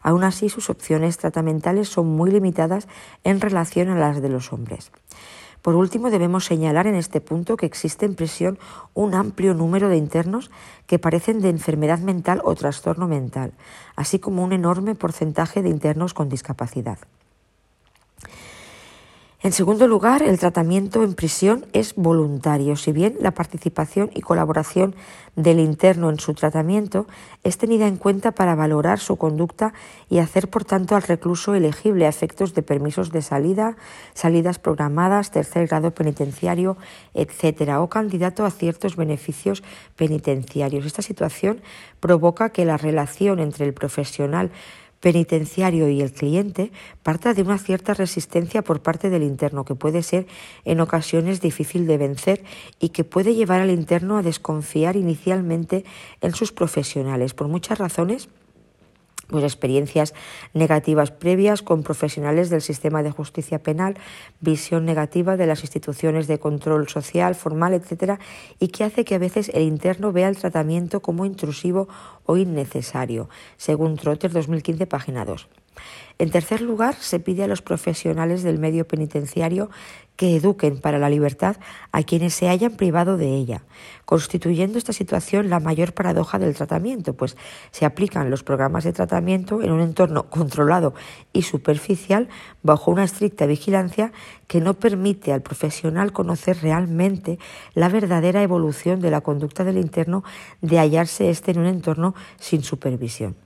Aún 0.00 0.22
así, 0.22 0.48
sus 0.48 0.70
opciones 0.70 1.18
tratamentales 1.18 1.88
son 1.88 2.06
muy 2.06 2.30
limitadas 2.30 2.86
en 3.24 3.40
relación 3.40 3.88
a 3.88 3.98
las 3.98 4.22
de 4.22 4.28
los 4.28 4.52
hombres. 4.52 4.92
Por 5.64 5.76
último, 5.76 6.10
debemos 6.10 6.44
señalar 6.44 6.86
en 6.86 6.94
este 6.94 7.22
punto 7.22 7.56
que 7.56 7.64
existe 7.64 8.04
en 8.04 8.14
prisión 8.14 8.58
un 8.92 9.14
amplio 9.14 9.54
número 9.54 9.88
de 9.88 9.96
internos 9.96 10.50
que 10.86 10.98
parecen 10.98 11.40
de 11.40 11.48
enfermedad 11.48 12.00
mental 12.00 12.42
o 12.44 12.54
trastorno 12.54 13.08
mental, 13.08 13.54
así 13.96 14.18
como 14.18 14.44
un 14.44 14.52
enorme 14.52 14.94
porcentaje 14.94 15.62
de 15.62 15.70
internos 15.70 16.12
con 16.12 16.28
discapacidad. 16.28 16.98
En 19.44 19.52
segundo 19.52 19.86
lugar, 19.86 20.22
el 20.22 20.38
tratamiento 20.38 21.04
en 21.04 21.12
prisión 21.12 21.66
es 21.74 21.96
voluntario, 21.96 22.76
si 22.76 22.92
bien 22.92 23.18
la 23.20 23.32
participación 23.32 24.10
y 24.14 24.22
colaboración 24.22 24.94
del 25.36 25.60
interno 25.60 26.08
en 26.08 26.18
su 26.18 26.32
tratamiento 26.32 27.06
es 27.42 27.58
tenida 27.58 27.86
en 27.86 27.98
cuenta 27.98 28.32
para 28.32 28.54
valorar 28.54 29.00
su 29.00 29.18
conducta 29.18 29.74
y 30.08 30.20
hacer, 30.20 30.48
por 30.48 30.64
tanto, 30.64 30.96
al 30.96 31.02
recluso 31.02 31.54
elegible 31.54 32.06
a 32.06 32.08
efectos 32.08 32.54
de 32.54 32.62
permisos 32.62 33.12
de 33.12 33.20
salida, 33.20 33.76
salidas 34.14 34.58
programadas, 34.58 35.30
tercer 35.30 35.66
grado 35.66 35.90
penitenciario, 35.90 36.78
etcétera, 37.12 37.82
o 37.82 37.90
candidato 37.90 38.46
a 38.46 38.50
ciertos 38.50 38.96
beneficios 38.96 39.62
penitenciarios. 39.94 40.86
Esta 40.86 41.02
situación 41.02 41.60
provoca 42.00 42.48
que 42.48 42.64
la 42.64 42.78
relación 42.78 43.40
entre 43.40 43.66
el 43.66 43.74
profesional 43.74 44.50
penitenciario 45.04 45.90
y 45.90 46.00
el 46.00 46.14
cliente 46.14 46.72
parta 47.02 47.34
de 47.34 47.42
una 47.42 47.58
cierta 47.58 47.92
resistencia 47.92 48.62
por 48.62 48.80
parte 48.80 49.10
del 49.10 49.22
interno 49.22 49.66
que 49.66 49.74
puede 49.74 50.02
ser 50.02 50.26
en 50.64 50.80
ocasiones 50.80 51.42
difícil 51.42 51.86
de 51.86 51.98
vencer 51.98 52.42
y 52.80 52.88
que 52.88 53.04
puede 53.04 53.34
llevar 53.34 53.60
al 53.60 53.68
interno 53.68 54.16
a 54.16 54.22
desconfiar 54.22 54.96
inicialmente 54.96 55.84
en 56.22 56.34
sus 56.34 56.52
profesionales. 56.52 57.34
Por 57.34 57.48
muchas 57.48 57.76
razones 57.76 58.30
pues 59.26 59.44
experiencias 59.44 60.14
negativas 60.52 61.10
previas 61.10 61.62
con 61.62 61.82
profesionales 61.82 62.50
del 62.50 62.62
sistema 62.62 63.02
de 63.02 63.10
justicia 63.10 63.62
penal, 63.62 63.96
visión 64.40 64.84
negativa 64.84 65.36
de 65.36 65.46
las 65.46 65.62
instituciones 65.62 66.26
de 66.26 66.38
control 66.38 66.88
social, 66.88 67.34
formal, 67.34 67.74
etcétera, 67.74 68.18
y 68.58 68.68
que 68.68 68.84
hace 68.84 69.04
que 69.04 69.14
a 69.14 69.18
veces 69.18 69.50
el 69.54 69.62
interno 69.62 70.12
vea 70.12 70.28
el 70.28 70.36
tratamiento 70.36 71.00
como 71.00 71.24
intrusivo 71.24 71.88
o 72.26 72.36
innecesario, 72.36 73.28
según 73.56 73.96
Trotter 73.96 74.32
2015, 74.32 74.86
página 74.86 75.24
2. 75.24 75.48
En 76.18 76.30
tercer 76.30 76.60
lugar, 76.60 76.94
se 76.94 77.18
pide 77.18 77.42
a 77.42 77.48
los 77.48 77.60
profesionales 77.60 78.44
del 78.44 78.58
medio 78.58 78.86
penitenciario 78.86 79.68
que 80.16 80.36
eduquen 80.36 80.78
para 80.78 80.98
la 80.98 81.10
libertad 81.10 81.56
a 81.90 82.04
quienes 82.04 82.34
se 82.34 82.48
hayan 82.48 82.76
privado 82.76 83.16
de 83.16 83.34
ella, 83.34 83.64
constituyendo 84.04 84.78
esta 84.78 84.92
situación 84.92 85.50
la 85.50 85.58
mayor 85.58 85.92
paradoja 85.92 86.38
del 86.38 86.54
tratamiento, 86.54 87.14
pues 87.14 87.36
se 87.72 87.84
aplican 87.84 88.30
los 88.30 88.44
programas 88.44 88.84
de 88.84 88.92
tratamiento 88.92 89.60
en 89.60 89.72
un 89.72 89.80
entorno 89.80 90.30
controlado 90.30 90.94
y 91.32 91.42
superficial 91.42 92.28
bajo 92.62 92.92
una 92.92 93.04
estricta 93.04 93.46
vigilancia 93.46 94.12
que 94.46 94.60
no 94.60 94.74
permite 94.74 95.32
al 95.32 95.42
profesional 95.42 96.12
conocer 96.12 96.58
realmente 96.62 97.40
la 97.74 97.88
verdadera 97.88 98.42
evolución 98.42 99.00
de 99.00 99.10
la 99.10 99.20
conducta 99.20 99.64
del 99.64 99.78
interno 99.78 100.22
de 100.60 100.78
hallarse 100.78 101.28
éste 101.30 101.50
en 101.50 101.58
un 101.58 101.66
entorno 101.66 102.14
sin 102.38 102.62
supervisión. 102.62 103.43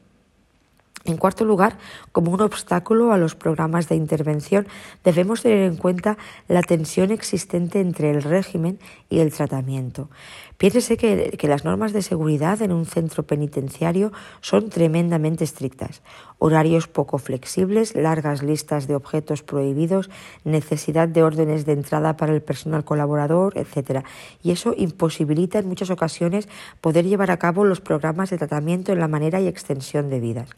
En 1.08 1.16
cuarto 1.16 1.46
lugar, 1.46 1.78
como 2.12 2.32
un 2.32 2.42
obstáculo 2.42 3.12
a 3.12 3.16
los 3.16 3.34
programas 3.34 3.88
de 3.88 3.96
intervención, 3.96 4.68
debemos 5.04 5.40
tener 5.40 5.62
en 5.62 5.76
cuenta 5.76 6.18
la 6.48 6.60
tensión 6.60 7.12
existente 7.12 7.80
entre 7.80 8.10
el 8.10 8.22
régimen 8.22 8.78
y 9.08 9.20
el 9.20 9.32
tratamiento. 9.32 10.10
Piénsese 10.58 10.98
que, 10.98 11.48
las 11.48 11.64
normas 11.64 11.94
de 11.94 12.02
seguridad 12.02 12.60
en 12.60 12.72
un 12.72 12.84
centro 12.84 13.22
penitenciario 13.22 14.12
son 14.42 14.68
tremendamente 14.68 15.44
estrictas. 15.44 16.02
Horarios 16.36 16.88
poco 16.88 17.16
flexibles, 17.16 17.94
largas 17.94 18.42
listas 18.42 18.86
de 18.86 18.94
objetos 18.94 19.42
prohibidos, 19.42 20.10
necesidad 20.44 21.08
de 21.08 21.22
órdenes 21.22 21.64
de 21.64 21.72
entrada 21.72 22.18
para 22.18 22.34
el 22.34 22.42
personal 22.42 22.84
colaborador, 22.84 23.56
etc. 23.56 24.04
Y 24.42 24.50
eso 24.50 24.74
imposibilita 24.76 25.58
en 25.58 25.68
muchas 25.68 25.88
ocasiones 25.88 26.50
poder 26.82 27.06
llevar 27.06 27.30
a 27.30 27.38
cabo 27.38 27.64
los 27.64 27.80
programas 27.80 28.28
de 28.28 28.36
tratamiento 28.36 28.92
en 28.92 29.00
la 29.00 29.08
manera 29.08 29.40
y 29.40 29.46
extensión 29.46 30.10
debidas. 30.10 30.50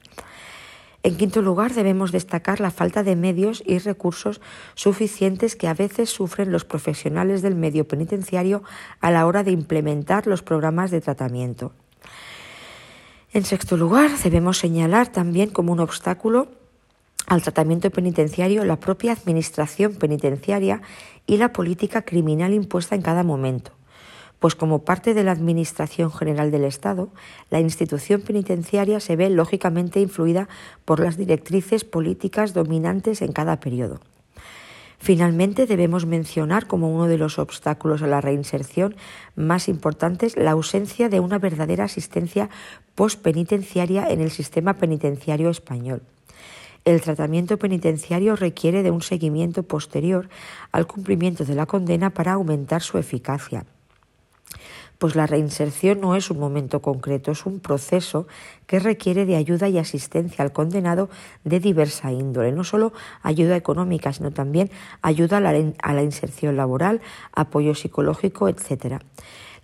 En 1.02 1.16
quinto 1.16 1.40
lugar, 1.40 1.72
debemos 1.72 2.12
destacar 2.12 2.60
la 2.60 2.70
falta 2.70 3.02
de 3.02 3.16
medios 3.16 3.62
y 3.64 3.78
recursos 3.78 4.42
suficientes 4.74 5.56
que 5.56 5.66
a 5.66 5.72
veces 5.72 6.10
sufren 6.10 6.52
los 6.52 6.66
profesionales 6.66 7.40
del 7.40 7.54
medio 7.54 7.88
penitenciario 7.88 8.62
a 9.00 9.10
la 9.10 9.26
hora 9.26 9.42
de 9.42 9.50
implementar 9.50 10.26
los 10.26 10.42
programas 10.42 10.90
de 10.90 11.00
tratamiento. 11.00 11.72
En 13.32 13.44
sexto 13.44 13.78
lugar, 13.78 14.10
debemos 14.22 14.58
señalar 14.58 15.08
también 15.08 15.48
como 15.50 15.72
un 15.72 15.80
obstáculo 15.80 16.48
al 17.26 17.42
tratamiento 17.42 17.90
penitenciario 17.90 18.64
la 18.64 18.80
propia 18.80 19.12
administración 19.12 19.94
penitenciaria 19.94 20.82
y 21.26 21.38
la 21.38 21.52
política 21.52 22.02
criminal 22.02 22.52
impuesta 22.52 22.94
en 22.94 23.02
cada 23.02 23.22
momento 23.22 23.72
pues 24.40 24.54
como 24.54 24.84
parte 24.84 25.14
de 25.14 25.22
la 25.22 25.32
Administración 25.32 26.10
General 26.10 26.50
del 26.50 26.64
Estado, 26.64 27.10
la 27.50 27.60
institución 27.60 28.22
penitenciaria 28.22 28.98
se 28.98 29.14
ve 29.14 29.28
lógicamente 29.30 30.00
influida 30.00 30.48
por 30.86 30.98
las 30.98 31.16
directrices 31.18 31.84
políticas 31.84 32.54
dominantes 32.54 33.22
en 33.22 33.32
cada 33.32 33.60
periodo. 33.60 34.00
Finalmente, 34.98 35.66
debemos 35.66 36.04
mencionar 36.04 36.66
como 36.66 36.94
uno 36.94 37.06
de 37.06 37.16
los 37.16 37.38
obstáculos 37.38 38.02
a 38.02 38.06
la 38.06 38.20
reinserción 38.20 38.96
más 39.36 39.68
importantes 39.68 40.36
la 40.36 40.50
ausencia 40.50 41.08
de 41.08 41.20
una 41.20 41.38
verdadera 41.38 41.84
asistencia 41.84 42.50
postpenitenciaria 42.94 44.10
en 44.10 44.20
el 44.20 44.30
sistema 44.30 44.74
penitenciario 44.74 45.48
español. 45.50 46.02
El 46.86 47.02
tratamiento 47.02 47.58
penitenciario 47.58 48.36
requiere 48.36 48.82
de 48.82 48.90
un 48.90 49.02
seguimiento 49.02 49.62
posterior 49.62 50.30
al 50.72 50.86
cumplimiento 50.86 51.44
de 51.44 51.54
la 51.54 51.66
condena 51.66 52.10
para 52.10 52.32
aumentar 52.32 52.80
su 52.80 52.96
eficacia 52.96 53.66
pues 55.00 55.16
la 55.16 55.26
reinserción 55.26 56.02
no 56.02 56.14
es 56.14 56.30
un 56.30 56.38
momento 56.38 56.82
concreto, 56.82 57.32
es 57.32 57.46
un 57.46 57.58
proceso 57.58 58.28
que 58.66 58.78
requiere 58.78 59.24
de 59.24 59.34
ayuda 59.34 59.66
y 59.66 59.78
asistencia 59.78 60.44
al 60.44 60.52
condenado 60.52 61.08
de 61.42 61.58
diversa 61.58 62.12
índole, 62.12 62.52
no 62.52 62.64
solo 62.64 62.92
ayuda 63.22 63.56
económica, 63.56 64.12
sino 64.12 64.30
también 64.30 64.70
ayuda 65.00 65.38
a 65.38 65.92
la, 65.94 66.02
inserción 66.02 66.58
laboral, 66.58 67.00
apoyo 67.32 67.74
psicológico, 67.74 68.46
etc. 68.46 69.00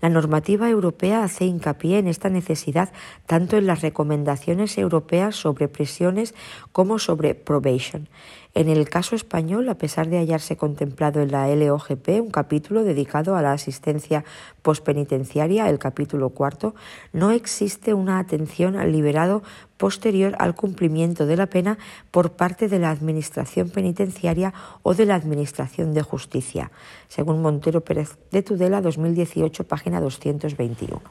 La 0.00 0.08
normativa 0.08 0.70
europea 0.70 1.22
hace 1.22 1.44
hincapié 1.44 1.98
en 1.98 2.08
esta 2.08 2.30
necesidad 2.30 2.90
tanto 3.26 3.58
en 3.58 3.66
las 3.66 3.82
recomendaciones 3.82 4.78
europeas 4.78 5.36
sobre 5.36 5.68
prisiones 5.68 6.34
como 6.72 6.98
sobre 6.98 7.34
probation. 7.34 8.08
En 8.56 8.70
el 8.70 8.88
caso 8.88 9.14
español, 9.14 9.68
a 9.68 9.74
pesar 9.74 10.08
de 10.08 10.16
hallarse 10.16 10.56
contemplado 10.56 11.20
en 11.20 11.30
la 11.30 11.46
LOGP 11.54 12.22
un 12.22 12.30
capítulo 12.30 12.84
dedicado 12.84 13.36
a 13.36 13.42
la 13.42 13.52
asistencia 13.52 14.24
pospenitenciaria, 14.62 15.68
el 15.68 15.78
capítulo 15.78 16.30
cuarto, 16.30 16.74
no 17.12 17.32
existe 17.32 17.92
una 17.92 18.18
atención 18.18 18.76
al 18.76 18.92
liberado 18.92 19.42
posterior 19.76 20.36
al 20.38 20.54
cumplimiento 20.54 21.26
de 21.26 21.36
la 21.36 21.48
pena 21.48 21.76
por 22.10 22.32
parte 22.32 22.66
de 22.68 22.78
la 22.78 22.88
Administración 22.88 23.68
Penitenciaria 23.68 24.54
o 24.82 24.94
de 24.94 25.04
la 25.04 25.16
Administración 25.16 25.92
de 25.92 26.00
Justicia, 26.00 26.70
según 27.08 27.42
Montero 27.42 27.82
Pérez 27.82 28.16
de 28.30 28.42
Tudela, 28.42 28.80
2018, 28.80 29.64
página 29.64 30.00
221. 30.00 31.02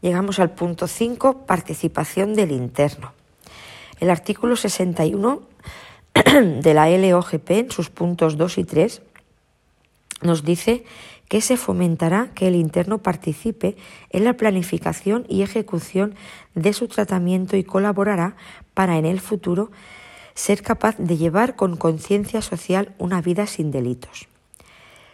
Llegamos 0.00 0.38
al 0.38 0.52
punto 0.52 0.86
5, 0.86 1.44
participación 1.44 2.34
del 2.34 2.52
interno. 2.52 3.19
El 4.00 4.08
artículo 4.08 4.56
61 4.56 5.42
de 6.62 6.74
la 6.74 6.88
LOGP, 6.88 7.50
en 7.50 7.70
sus 7.70 7.90
puntos 7.90 8.38
2 8.38 8.56
y 8.56 8.64
3, 8.64 9.02
nos 10.22 10.42
dice 10.42 10.84
que 11.28 11.42
se 11.42 11.58
fomentará 11.58 12.30
que 12.34 12.48
el 12.48 12.56
interno 12.56 12.98
participe 12.98 13.76
en 14.08 14.24
la 14.24 14.38
planificación 14.38 15.26
y 15.28 15.42
ejecución 15.42 16.14
de 16.54 16.72
su 16.72 16.88
tratamiento 16.88 17.58
y 17.58 17.62
colaborará 17.62 18.36
para 18.72 18.96
en 18.96 19.04
el 19.04 19.20
futuro 19.20 19.70
ser 20.34 20.62
capaz 20.62 20.96
de 20.96 21.18
llevar 21.18 21.54
con 21.54 21.76
conciencia 21.76 22.40
social 22.40 22.94
una 22.96 23.20
vida 23.20 23.46
sin 23.46 23.70
delitos. 23.70 24.28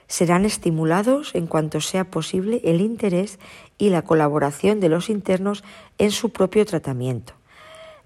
Serán 0.07 0.45
estimulados 0.45 1.35
en 1.35 1.49
cuanto 1.49 1.81
sea 1.81 2.05
posible 2.05 2.61
el 2.63 2.81
interés 2.81 3.41
y 3.79 3.91
la 3.91 4.03
colaboración 4.03 4.79
de 4.79 4.89
los 4.89 5.11
internos 5.11 5.65
en 5.99 6.13
su 6.13 6.31
propio 6.31 6.65
tratamiento 6.65 7.36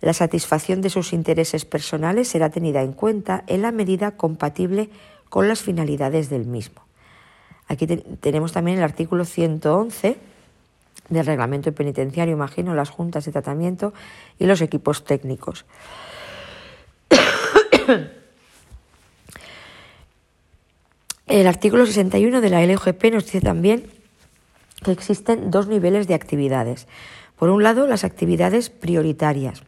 la 0.00 0.12
satisfacción 0.12 0.80
de 0.80 0.90
sus 0.90 1.12
intereses 1.12 1.64
personales 1.64 2.28
será 2.28 2.50
tenida 2.50 2.82
en 2.82 2.92
cuenta 2.92 3.44
en 3.46 3.62
la 3.62 3.72
medida 3.72 4.12
compatible 4.12 4.90
con 5.28 5.48
las 5.48 5.60
finalidades 5.60 6.30
del 6.30 6.46
mismo. 6.46 6.82
Aquí 7.68 7.86
tenemos 7.86 8.52
también 8.52 8.78
el 8.78 8.84
artículo 8.84 9.24
111 9.24 10.16
del 11.08 11.26
reglamento 11.26 11.72
penitenciario, 11.72 12.34
imagino, 12.34 12.74
las 12.74 12.90
juntas 12.90 13.24
de 13.24 13.32
tratamiento 13.32 13.92
y 14.38 14.46
los 14.46 14.60
equipos 14.60 15.04
técnicos. 15.04 15.66
El 21.26 21.46
artículo 21.46 21.86
61 21.86 22.40
de 22.40 22.50
la 22.50 22.66
LGP 22.66 23.04
nos 23.12 23.24
dice 23.26 23.40
también 23.40 23.86
que 24.82 24.90
existen 24.90 25.52
dos 25.52 25.68
niveles 25.68 26.08
de 26.08 26.14
actividades. 26.14 26.88
Por 27.38 27.50
un 27.50 27.62
lado, 27.62 27.86
las 27.86 28.02
actividades 28.02 28.68
prioritarias, 28.68 29.62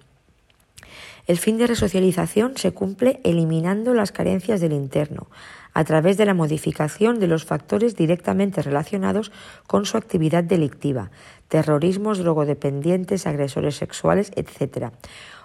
el 1.27 1.39
fin 1.39 1.57
de 1.59 1.67
resocialización 1.67 2.57
se 2.57 2.73
cumple 2.73 3.21
eliminando 3.23 3.95
las 3.95 4.13
carencias 4.13 4.61
del 4.61 4.73
interno, 4.73 5.29
a 5.75 5.85
través 5.85 6.17
de 6.17 6.27
la 6.27 6.35
modificación 6.35 7.21
de 7.21 7.29
los 7.29 7.45
factores 7.45 7.97
directamente 7.97 8.63
relacionados 8.63 9.33
con 9.67 9.87
su 9.87 9.97
actividad 9.97 10.45
delictiva, 10.45 11.11
terrorismos, 11.49 12.19
drogodependientes, 12.19 13.27
agresores 13.27 13.77
sexuales, 13.77 14.33
etc., 14.37 14.91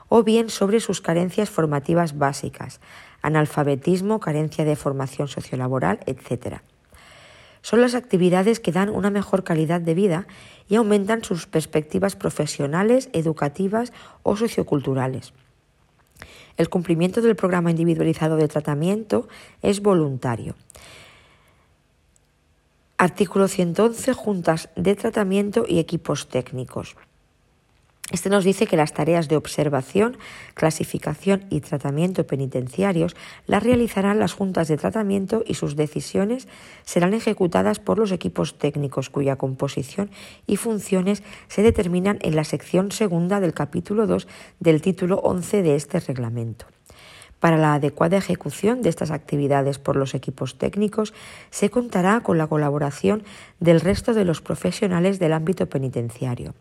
o 0.10 0.24
bien 0.24 0.50
sobre 0.50 0.80
sus 0.80 1.02
carencias 1.02 1.50
formativas 1.50 2.18
básicas, 2.18 2.80
analfabetismo, 3.22 4.20
carencia 4.20 4.64
de 4.64 4.78
formación 4.78 5.28
sociolaboral, 5.28 6.00
etc. 6.06 6.62
Son 7.62 7.82
las 7.82 7.94
actividades 7.94 8.62
que 8.62 8.72
dan 8.72 8.90
una 8.90 9.10
mejor 9.10 9.44
calidad 9.44 9.82
de 9.82 9.94
vida 9.94 10.28
y 10.70 10.76
aumentan 10.76 11.24
sus 11.24 11.46
perspectivas 11.46 12.16
profesionales, 12.16 13.10
educativas 13.12 13.92
o 14.24 14.38
socioculturales. 14.38 15.34
El 16.58 16.70
cumplimiento 16.70 17.22
del 17.22 17.36
programa 17.36 17.72
individualizado 17.72 18.36
de 18.36 18.48
tratamiento 18.48 19.28
es 19.62 19.82
voluntario. 19.82 20.56
Artículo 22.98 23.48
111. 23.48 24.14
Juntas 24.14 24.70
de 24.76 24.96
tratamiento 24.96 25.66
y 25.68 25.78
equipos 25.78 26.28
técnicos. 26.28 26.98
Este 28.10 28.30
nos 28.30 28.46
dice 28.46 28.68
que 28.68 28.78
las 28.78 28.94
tareas 28.94 29.28
de 29.28 29.36
observación, 29.36 30.18
clasificación 30.54 31.44
y 31.50 31.60
tratamiento 31.60 32.26
penitenciarios 32.26 33.18
las 33.48 33.64
realizarán 33.64 34.18
las 34.18 34.32
juntas 34.32 34.70
de 34.70 34.78
tratamiento 34.78 35.44
y 35.46 35.56
sus 35.56 35.76
decisiones 35.76 36.48
serán 36.86 37.14
ejecutadas 37.14 37.80
por 37.80 37.98
los 37.98 38.14
equipos 38.14 38.58
técnicos 38.58 39.10
cuya 39.10 39.36
composición 39.36 40.10
y 40.46 40.56
funciones 40.56 41.22
se 41.50 41.64
determinan 41.64 42.18
en 42.22 42.38
la 42.38 42.46
sección 42.46 42.94
segunda 42.94 43.42
del 43.42 43.54
capítulo 43.54 44.08
2 44.08 44.26
del 44.62 44.82
título 44.82 45.18
11 45.18 45.62
de 45.62 45.76
este 45.76 46.00
reglamento. 46.00 46.66
Para 47.42 47.58
la 47.58 47.74
adecuada 47.74 48.18
ejecución 48.18 48.82
de 48.82 48.90
estas 48.90 49.12
actividades 49.12 49.80
por 49.80 49.98
los 49.98 50.16
equipos 50.16 50.58
técnicos 50.58 51.14
se 51.50 51.70
contará 51.70 52.22
con 52.22 52.38
la 52.38 52.48
colaboración 52.48 53.24
del 53.60 53.82
resto 53.82 54.14
de 54.14 54.24
los 54.24 54.42
profesionales 54.42 55.20
del 55.20 55.34
ámbito 55.34 55.68
penitenciario. 55.68 56.56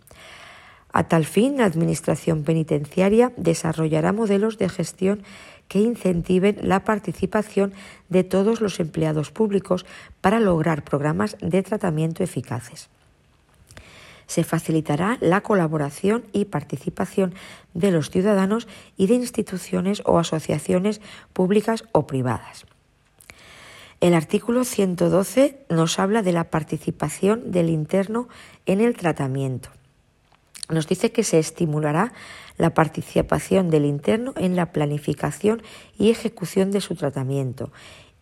A 0.97 1.09
tal 1.09 1.27
fin, 1.27 1.59
la 1.59 1.67
Administración 1.67 2.43
Penitenciaria 2.43 3.31
desarrollará 3.37 4.15
modelos 4.15 4.57
de 4.57 4.71
gestión 4.71 5.25
que 5.69 5.81
incentiven 5.81 6.57
la 6.63 6.85
participación 6.85 7.75
de 8.09 8.25
todos 8.25 8.63
los 8.63 8.81
empleados 8.81 9.31
públicos 9.31 9.85
para 10.23 10.41
lograr 10.41 10.85
programas 10.85 11.37
de 11.43 11.63
tratamiento 11.63 12.25
eficaces. 12.25 12.89
Se 14.27 14.43
facilitará 14.43 15.19
la 15.21 15.43
colaboración 15.43 16.25
y 16.33 16.47
participación 16.47 17.35
de 17.75 17.91
los 17.91 18.09
ciudadanos 18.09 18.67
y 18.97 19.07
de 19.07 19.17
instituciones 19.17 20.01
o 20.07 20.19
asociaciones 20.19 21.03
públicas 21.35 21.85
o 21.93 22.07
privadas. 22.07 22.65
El 24.01 24.15
artículo 24.15 24.65
112 24.65 25.67
nos 25.69 25.99
habla 25.99 26.23
de 26.23 26.33
la 26.33 26.49
participación 26.49 27.51
del 27.51 27.69
interno 27.69 28.29
en 28.65 28.81
el 28.81 28.97
tratamiento 28.97 29.76
nos 30.69 30.87
dice 30.87 31.13
que 31.13 31.23
se 31.23 31.39
estimulará 31.39 32.13
la 32.59 32.75
participación 32.75 33.71
del 33.71 33.85
interno 33.85 34.33
en 34.37 34.57
la 34.57 34.73
planificación 34.73 35.63
y 35.99 36.11
ejecución 36.11 36.71
de 36.71 36.81
su 36.81 36.95
tratamiento 36.95 37.71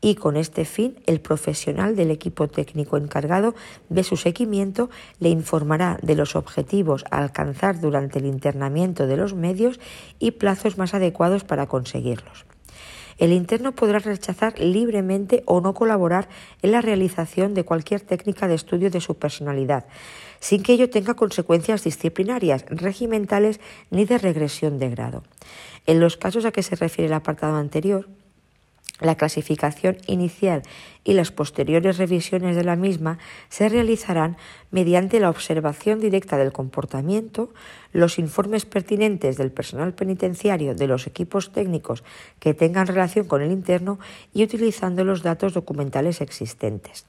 y 0.05 0.17
con 0.17 0.37
este 0.37 0.67
fin 0.67 0.99
el 1.07 1.19
profesional 1.19 1.97
del 1.97 2.11
equipo 2.11 2.47
técnico 2.47 2.99
encargado 2.99 3.55
de 3.89 4.05
su 4.05 4.19
seguimiento 4.19 4.91
le 5.19 5.31
informará 5.31 5.99
de 6.03 6.15
los 6.15 6.37
objetivos 6.37 7.07
a 7.11 7.17
alcanzar 7.17 7.81
durante 7.81 8.19
el 8.19 8.27
internamiento 8.27 9.07
de 9.07 9.17
los 9.17 9.33
medios 9.33 9.81
y 10.19 10.33
plazos 10.33 10.77
más 10.77 10.93
adecuados 10.93 11.45
para 11.45 11.69
conseguirlos. 11.69 12.45
El 13.17 13.33
interno 13.33 13.75
podrá 13.75 13.99
rechazar 13.99 14.59
libremente 14.59 15.43
o 15.47 15.63
no 15.63 15.73
colaborar 15.73 16.29
en 16.61 16.73
la 16.73 16.83
realización 16.83 17.55
de 17.55 17.65
cualquier 17.65 18.03
técnica 18.03 18.47
de 18.47 18.57
estudio 18.57 18.91
de 18.91 19.01
su 19.01 19.15
personalidad, 19.15 19.87
sin 20.45 20.63
que 20.63 20.75
ello 20.75 20.91
tenga 20.91 21.15
consecuencias 21.15 21.85
disciplinarias, 21.85 22.67
regimentales 22.69 23.61
ni 23.91 24.05
de 24.05 24.19
regresión 24.19 24.79
de 24.79 24.91
grado. 24.91 25.25
En 25.87 26.01
los 26.01 26.19
casos 26.19 26.45
a 26.45 26.53
que 26.53 26.63
se 26.63 26.77
refiere 26.77 27.07
el 27.07 27.15
apartado 27.15 27.57
anterior, 27.57 28.07
la 29.01 29.15
clasificación 29.15 29.97
inicial 30.07 30.63
y 31.03 31.15
las 31.15 31.33
posteriores 31.33 31.97
revisiones 31.97 32.57
de 32.57 32.65
la 32.65 32.77
misma 32.77 33.17
se 33.49 33.71
realizarán 33.71 34.37
mediante 34.71 35.19
la 35.19 35.31
observación 35.31 35.99
directa 35.99 36.37
del 36.37 36.53
comportamiento, 36.53 37.49
los 37.95 38.19
informes 38.19 38.67
pertinentes 38.67 39.39
del 39.39 39.51
personal 39.51 39.95
penitenciario 39.95 40.75
de 40.75 40.87
los 40.87 41.07
equipos 41.07 41.53
técnicos 41.53 42.05
que 42.39 42.53
tengan 42.53 42.87
relación 42.87 43.27
con 43.27 43.41
el 43.41 43.51
interno 43.51 43.99
y 44.35 44.45
utilizando 44.45 45.05
los 45.05 45.23
datos 45.23 45.55
documentales 45.55 46.21
existentes. 46.21 47.07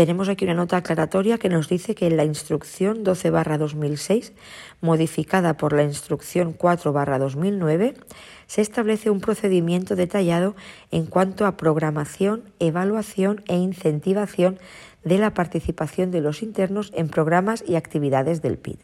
Tenemos 0.00 0.30
aquí 0.30 0.46
una 0.46 0.54
nota 0.54 0.78
aclaratoria 0.78 1.36
que 1.36 1.50
nos 1.50 1.68
dice 1.68 1.94
que 1.94 2.06
en 2.06 2.16
la 2.16 2.24
instrucción 2.24 3.04
12-2006, 3.04 4.32
modificada 4.80 5.58
por 5.58 5.74
la 5.74 5.82
instrucción 5.82 6.56
4-2009, 6.56 7.96
se 8.46 8.62
establece 8.62 9.10
un 9.10 9.20
procedimiento 9.20 9.96
detallado 9.96 10.56
en 10.90 11.04
cuanto 11.04 11.44
a 11.44 11.58
programación, 11.58 12.44
evaluación 12.60 13.44
e 13.46 13.58
incentivación 13.58 14.58
de 15.04 15.18
la 15.18 15.34
participación 15.34 16.10
de 16.10 16.22
los 16.22 16.42
internos 16.42 16.92
en 16.96 17.10
programas 17.10 17.62
y 17.66 17.76
actividades 17.76 18.40
del 18.40 18.56
PID. 18.56 18.78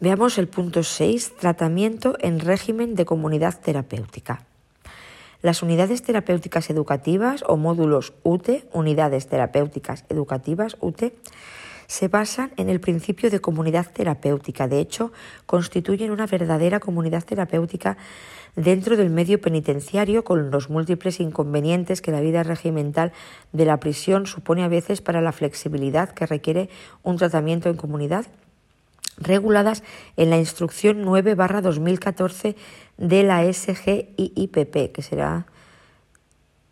Veamos 0.00 0.38
el 0.38 0.48
punto 0.48 0.82
6, 0.82 1.36
tratamiento 1.38 2.16
en 2.20 2.40
régimen 2.40 2.94
de 2.94 3.04
comunidad 3.04 3.60
terapéutica. 3.60 4.46
Las 5.42 5.62
unidades 5.62 6.02
terapéuticas 6.02 6.70
educativas 6.70 7.44
o 7.46 7.56
módulos 7.56 8.14
UTE, 8.22 8.68
unidades 8.72 9.28
terapéuticas 9.28 10.04
educativas 10.08 10.76
UTE, 10.80 11.14
se 11.86 12.08
basan 12.08 12.50
en 12.56 12.68
el 12.68 12.80
principio 12.80 13.30
de 13.30 13.40
comunidad 13.40 13.86
terapéutica. 13.92 14.68
De 14.68 14.80
hecho, 14.80 15.12
constituyen 15.46 16.10
una 16.10 16.26
verdadera 16.26 16.80
comunidad 16.80 17.24
terapéutica 17.24 17.96
dentro 18.56 18.96
del 18.96 19.10
medio 19.10 19.40
penitenciario 19.40 20.24
con 20.24 20.50
los 20.50 20.70
múltiples 20.70 21.20
inconvenientes 21.20 22.00
que 22.00 22.10
la 22.10 22.20
vida 22.20 22.42
regimental 22.42 23.12
de 23.52 23.66
la 23.66 23.78
prisión 23.78 24.26
supone 24.26 24.64
a 24.64 24.68
veces 24.68 25.00
para 25.00 25.20
la 25.20 25.32
flexibilidad 25.32 26.10
que 26.10 26.26
requiere 26.26 26.70
un 27.02 27.18
tratamiento 27.18 27.68
en 27.68 27.76
comunidad 27.76 28.26
reguladas 29.16 29.82
en 30.16 30.30
la 30.30 30.38
instrucción 30.38 31.02
9 31.02 31.34
2014 31.34 32.56
de 32.96 33.22
la 33.22 33.52
SGIPP, 33.52 34.92
que 34.92 35.02
será 35.02 35.46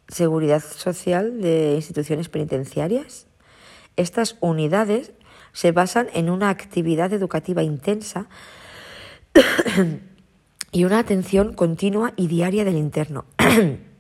Seguridad 0.09 0.63
Social 0.63 1.41
de 1.41 1.75
Instituciones 1.77 2.29
Penitenciarias. 2.29 3.27
Estas 3.97 4.37
unidades 4.41 5.13
se 5.53 5.73
basan 5.73 6.09
en 6.13 6.31
una 6.31 6.51
actividad 6.51 7.13
educativa 7.13 7.63
intensa 7.63 8.29
y 10.73 10.85
una 10.85 10.99
atención 10.99 11.55
continua 11.55 12.13
y 12.17 12.27
diaria 12.27 12.65
del 12.65 12.77
interno. 12.77 13.25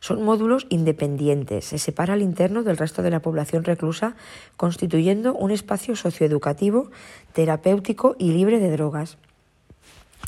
Son 0.00 0.22
módulos 0.22 0.66
independientes. 0.68 1.66
Se 1.66 1.78
separa 1.78 2.14
el 2.14 2.22
interno 2.22 2.62
del 2.62 2.76
resto 2.76 3.02
de 3.02 3.10
la 3.10 3.20
población 3.20 3.64
reclusa, 3.64 4.16
constituyendo 4.56 5.34
un 5.34 5.50
espacio 5.50 5.96
socioeducativo, 5.96 6.90
terapéutico 7.32 8.16
y 8.18 8.32
libre 8.32 8.58
de 8.60 8.70
drogas. 8.70 9.18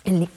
El, 0.05 0.29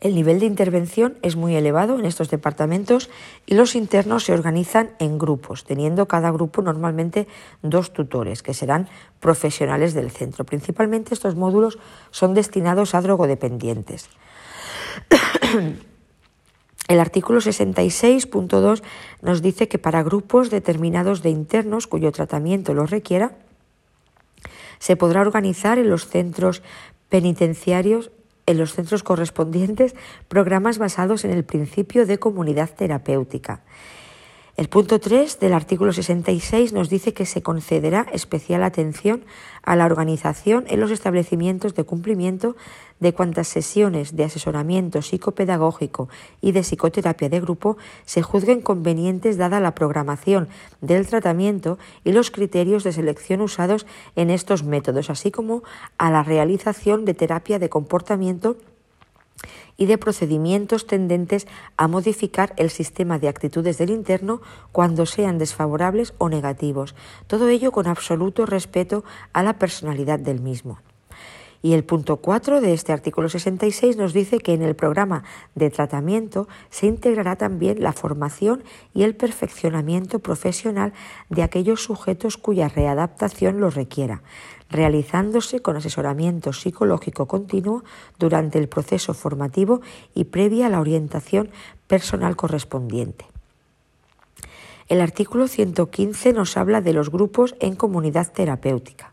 el 0.00 0.14
nivel 0.14 0.38
de 0.38 0.46
intervención 0.46 1.18
es 1.22 1.34
muy 1.34 1.56
elevado 1.56 1.98
en 1.98 2.04
estos 2.04 2.30
departamentos 2.30 3.10
y 3.46 3.54
los 3.54 3.74
internos 3.74 4.24
se 4.24 4.32
organizan 4.32 4.90
en 5.00 5.18
grupos, 5.18 5.64
teniendo 5.64 6.06
cada 6.06 6.30
grupo 6.30 6.62
normalmente 6.62 7.26
dos 7.62 7.92
tutores, 7.92 8.44
que 8.44 8.54
serán 8.54 8.88
profesionales 9.18 9.94
del 9.94 10.12
centro. 10.12 10.44
Principalmente 10.44 11.14
estos 11.14 11.34
módulos 11.34 11.78
son 12.12 12.34
destinados 12.34 12.94
a 12.94 13.00
drogodependientes. 13.00 14.08
El 16.88 17.00
artículo 17.00 17.40
66.2 17.40 18.82
nos 19.20 19.42
dice 19.42 19.68
que 19.68 19.78
para 19.78 20.02
grupos 20.02 20.50
determinados 20.50 21.22
de 21.22 21.30
internos 21.30 21.86
cuyo 21.86 22.10
tratamiento 22.12 22.72
lo 22.72 22.86
requiera, 22.86 23.36
se 24.78 24.96
podrá 24.96 25.20
organizar 25.20 25.78
en 25.78 25.90
los 25.90 26.06
centros 26.06 26.62
penitenciarios 27.08 28.10
en 28.46 28.56
los 28.56 28.72
centros 28.72 29.02
correspondientes 29.02 29.94
programas 30.28 30.78
basados 30.78 31.26
en 31.26 31.32
el 31.32 31.44
principio 31.44 32.06
de 32.06 32.18
comunidad 32.18 32.70
terapéutica. 32.70 33.60
El 34.58 34.68
punto 34.68 34.98
3 34.98 35.38
del 35.38 35.52
artículo 35.52 35.92
66 35.92 36.72
nos 36.72 36.90
dice 36.90 37.14
que 37.14 37.26
se 37.26 37.42
concederá 37.42 38.08
especial 38.12 38.64
atención 38.64 39.24
a 39.62 39.76
la 39.76 39.86
organización 39.86 40.64
en 40.66 40.80
los 40.80 40.90
establecimientos 40.90 41.76
de 41.76 41.84
cumplimiento 41.84 42.56
de 42.98 43.14
cuantas 43.14 43.46
sesiones 43.46 44.16
de 44.16 44.24
asesoramiento 44.24 45.00
psicopedagógico 45.00 46.08
y 46.40 46.50
de 46.50 46.64
psicoterapia 46.64 47.28
de 47.28 47.40
grupo 47.40 47.76
se 48.04 48.22
juzguen 48.22 48.60
convenientes 48.60 49.36
dada 49.36 49.60
la 49.60 49.76
programación 49.76 50.48
del 50.80 51.06
tratamiento 51.06 51.78
y 52.02 52.10
los 52.10 52.32
criterios 52.32 52.82
de 52.82 52.90
selección 52.90 53.42
usados 53.42 53.86
en 54.16 54.28
estos 54.28 54.64
métodos, 54.64 55.08
así 55.08 55.30
como 55.30 55.62
a 55.98 56.10
la 56.10 56.24
realización 56.24 57.04
de 57.04 57.14
terapia 57.14 57.60
de 57.60 57.68
comportamiento 57.68 58.56
y 59.78 59.86
de 59.86 59.96
procedimientos 59.96 60.86
tendentes 60.86 61.46
a 61.78 61.88
modificar 61.88 62.52
el 62.58 62.68
sistema 62.68 63.18
de 63.18 63.28
actitudes 63.28 63.78
del 63.78 63.88
interno 63.88 64.42
cuando 64.72 65.06
sean 65.06 65.38
desfavorables 65.38 66.12
o 66.18 66.28
negativos, 66.28 66.94
todo 67.28 67.48
ello 67.48 67.72
con 67.72 67.86
absoluto 67.86 68.44
respeto 68.44 69.04
a 69.32 69.42
la 69.42 69.58
personalidad 69.58 70.18
del 70.18 70.40
mismo. 70.40 70.80
Y 71.60 71.72
el 71.72 71.84
punto 71.84 72.18
4 72.18 72.60
de 72.60 72.72
este 72.72 72.92
artículo 72.92 73.28
66 73.28 73.96
nos 73.96 74.12
dice 74.12 74.38
que 74.38 74.54
en 74.54 74.62
el 74.62 74.76
programa 74.76 75.24
de 75.56 75.70
tratamiento 75.70 76.46
se 76.70 76.86
integrará 76.86 77.36
también 77.36 77.82
la 77.82 77.92
formación 77.92 78.62
y 78.94 79.02
el 79.02 79.16
perfeccionamiento 79.16 80.20
profesional 80.20 80.92
de 81.30 81.42
aquellos 81.42 81.82
sujetos 81.82 82.36
cuya 82.36 82.68
readaptación 82.68 83.58
lo 83.58 83.70
requiera, 83.70 84.22
realizándose 84.70 85.60
con 85.60 85.76
asesoramiento 85.76 86.52
psicológico 86.52 87.26
continuo 87.26 87.84
durante 88.18 88.58
el 88.58 88.68
proceso 88.68 89.14
formativo 89.14 89.80
y 90.14 90.24
previa 90.24 90.66
a 90.66 90.70
la 90.70 90.80
orientación 90.80 91.50
personal 91.86 92.36
correspondiente. 92.36 93.26
El 94.88 95.00
artículo 95.00 95.48
115 95.48 96.32
nos 96.32 96.56
habla 96.56 96.80
de 96.80 96.94
los 96.94 97.10
grupos 97.10 97.54
en 97.60 97.76
comunidad 97.76 98.32
terapéutica. 98.32 99.12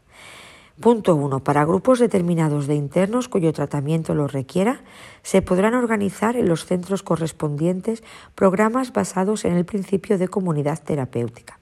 Punto 0.79 1.15
1. 1.15 1.39
Para 1.39 1.63
grupos 1.63 1.99
determinados 1.99 2.67
de 2.67 2.75
internos 2.75 3.29
cuyo 3.29 3.53
tratamiento 3.53 4.13
lo 4.13 4.27
requiera, 4.27 4.81
se 5.23 5.41
podrán 5.41 5.73
organizar 5.73 6.35
en 6.35 6.49
los 6.49 6.65
centros 6.65 7.01
correspondientes 7.01 8.03
programas 8.35 8.91
basados 8.91 9.45
en 9.45 9.53
el 9.53 9.63
principio 9.63 10.17
de 10.17 10.27
comunidad 10.27 10.81
terapéutica. 10.83 11.59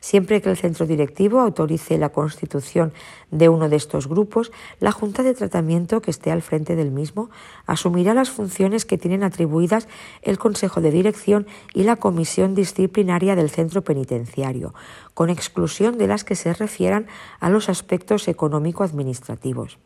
Siempre 0.00 0.40
que 0.40 0.48
el 0.48 0.56
centro 0.56 0.86
directivo 0.86 1.40
autorice 1.40 1.98
la 1.98 2.08
constitución 2.08 2.92
de 3.30 3.48
uno 3.48 3.68
de 3.68 3.76
estos 3.76 4.08
grupos, 4.08 4.50
la 4.80 4.92
Junta 4.92 5.22
de 5.22 5.34
Tratamiento 5.34 6.00
que 6.00 6.10
esté 6.10 6.30
al 6.30 6.40
frente 6.40 6.74
del 6.74 6.90
mismo 6.90 7.30
asumirá 7.66 8.14
las 8.14 8.30
funciones 8.30 8.86
que 8.86 8.98
tienen 8.98 9.22
atribuidas 9.22 9.88
el 10.22 10.38
Consejo 10.38 10.80
de 10.80 10.90
Dirección 10.90 11.46
y 11.74 11.82
la 11.82 11.96
Comisión 11.96 12.54
Disciplinaria 12.54 13.36
del 13.36 13.50
Centro 13.50 13.82
Penitenciario, 13.82 14.74
con 15.12 15.28
exclusión 15.28 15.98
de 15.98 16.06
las 16.06 16.24
que 16.24 16.34
se 16.34 16.54
refieran 16.54 17.06
a 17.38 17.50
los 17.50 17.68
aspectos 17.68 18.26
económico-administrativos. 18.28 19.78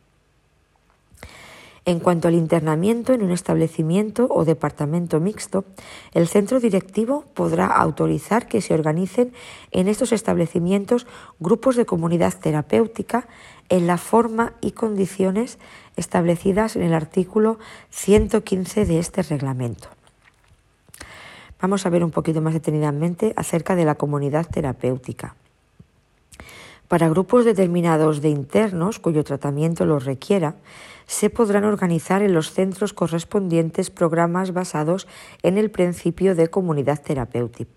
En 1.85 1.99
cuanto 1.99 2.27
al 2.27 2.33
internamiento 2.33 3.13
en 3.13 3.21
un 3.21 3.29
establecimiento 3.29 4.25
o 4.31 4.43
departamento 4.43 5.19
mixto, 5.19 5.65
el 6.13 6.27
centro 6.27 6.59
directivo 6.59 7.25
podrá 7.35 7.67
autorizar 7.67 8.47
que 8.47 8.61
se 8.61 8.73
organicen 8.73 9.33
en 9.69 9.87
estos 9.87 10.11
establecimientos 10.11 11.05
grupos 11.39 11.75
de 11.75 11.85
comunidad 11.85 12.33
terapéutica 12.33 13.27
en 13.69 13.85
la 13.85 13.97
forma 13.97 14.53
y 14.61 14.71
condiciones 14.71 15.59
establecidas 15.95 16.75
en 16.75 16.81
el 16.81 16.93
artículo 16.95 17.59
115 17.91 18.85
de 18.85 18.97
este 18.97 19.21
reglamento. 19.21 19.89
Vamos 21.61 21.85
a 21.85 21.89
ver 21.89 22.03
un 22.03 22.11
poquito 22.11 22.41
más 22.41 22.53
detenidamente 22.53 23.33
acerca 23.35 23.75
de 23.75 23.85
la 23.85 23.93
comunidad 23.93 24.47
terapéutica. 24.47 25.35
Para 26.87 27.09
grupos 27.09 27.45
determinados 27.45 28.21
de 28.21 28.29
internos 28.29 28.99
cuyo 28.99 29.23
tratamiento 29.23 29.85
los 29.85 30.05
requiera, 30.05 30.55
se 31.05 31.29
podrán 31.29 31.63
organizar 31.65 32.21
en 32.21 32.33
los 32.33 32.51
centros 32.51 32.93
correspondientes 32.93 33.89
programas 33.89 34.53
basados 34.53 35.07
en 35.43 35.57
el 35.57 35.71
principio 35.71 36.35
de 36.35 36.49
comunidad 36.49 37.01
terapéutica 37.01 37.75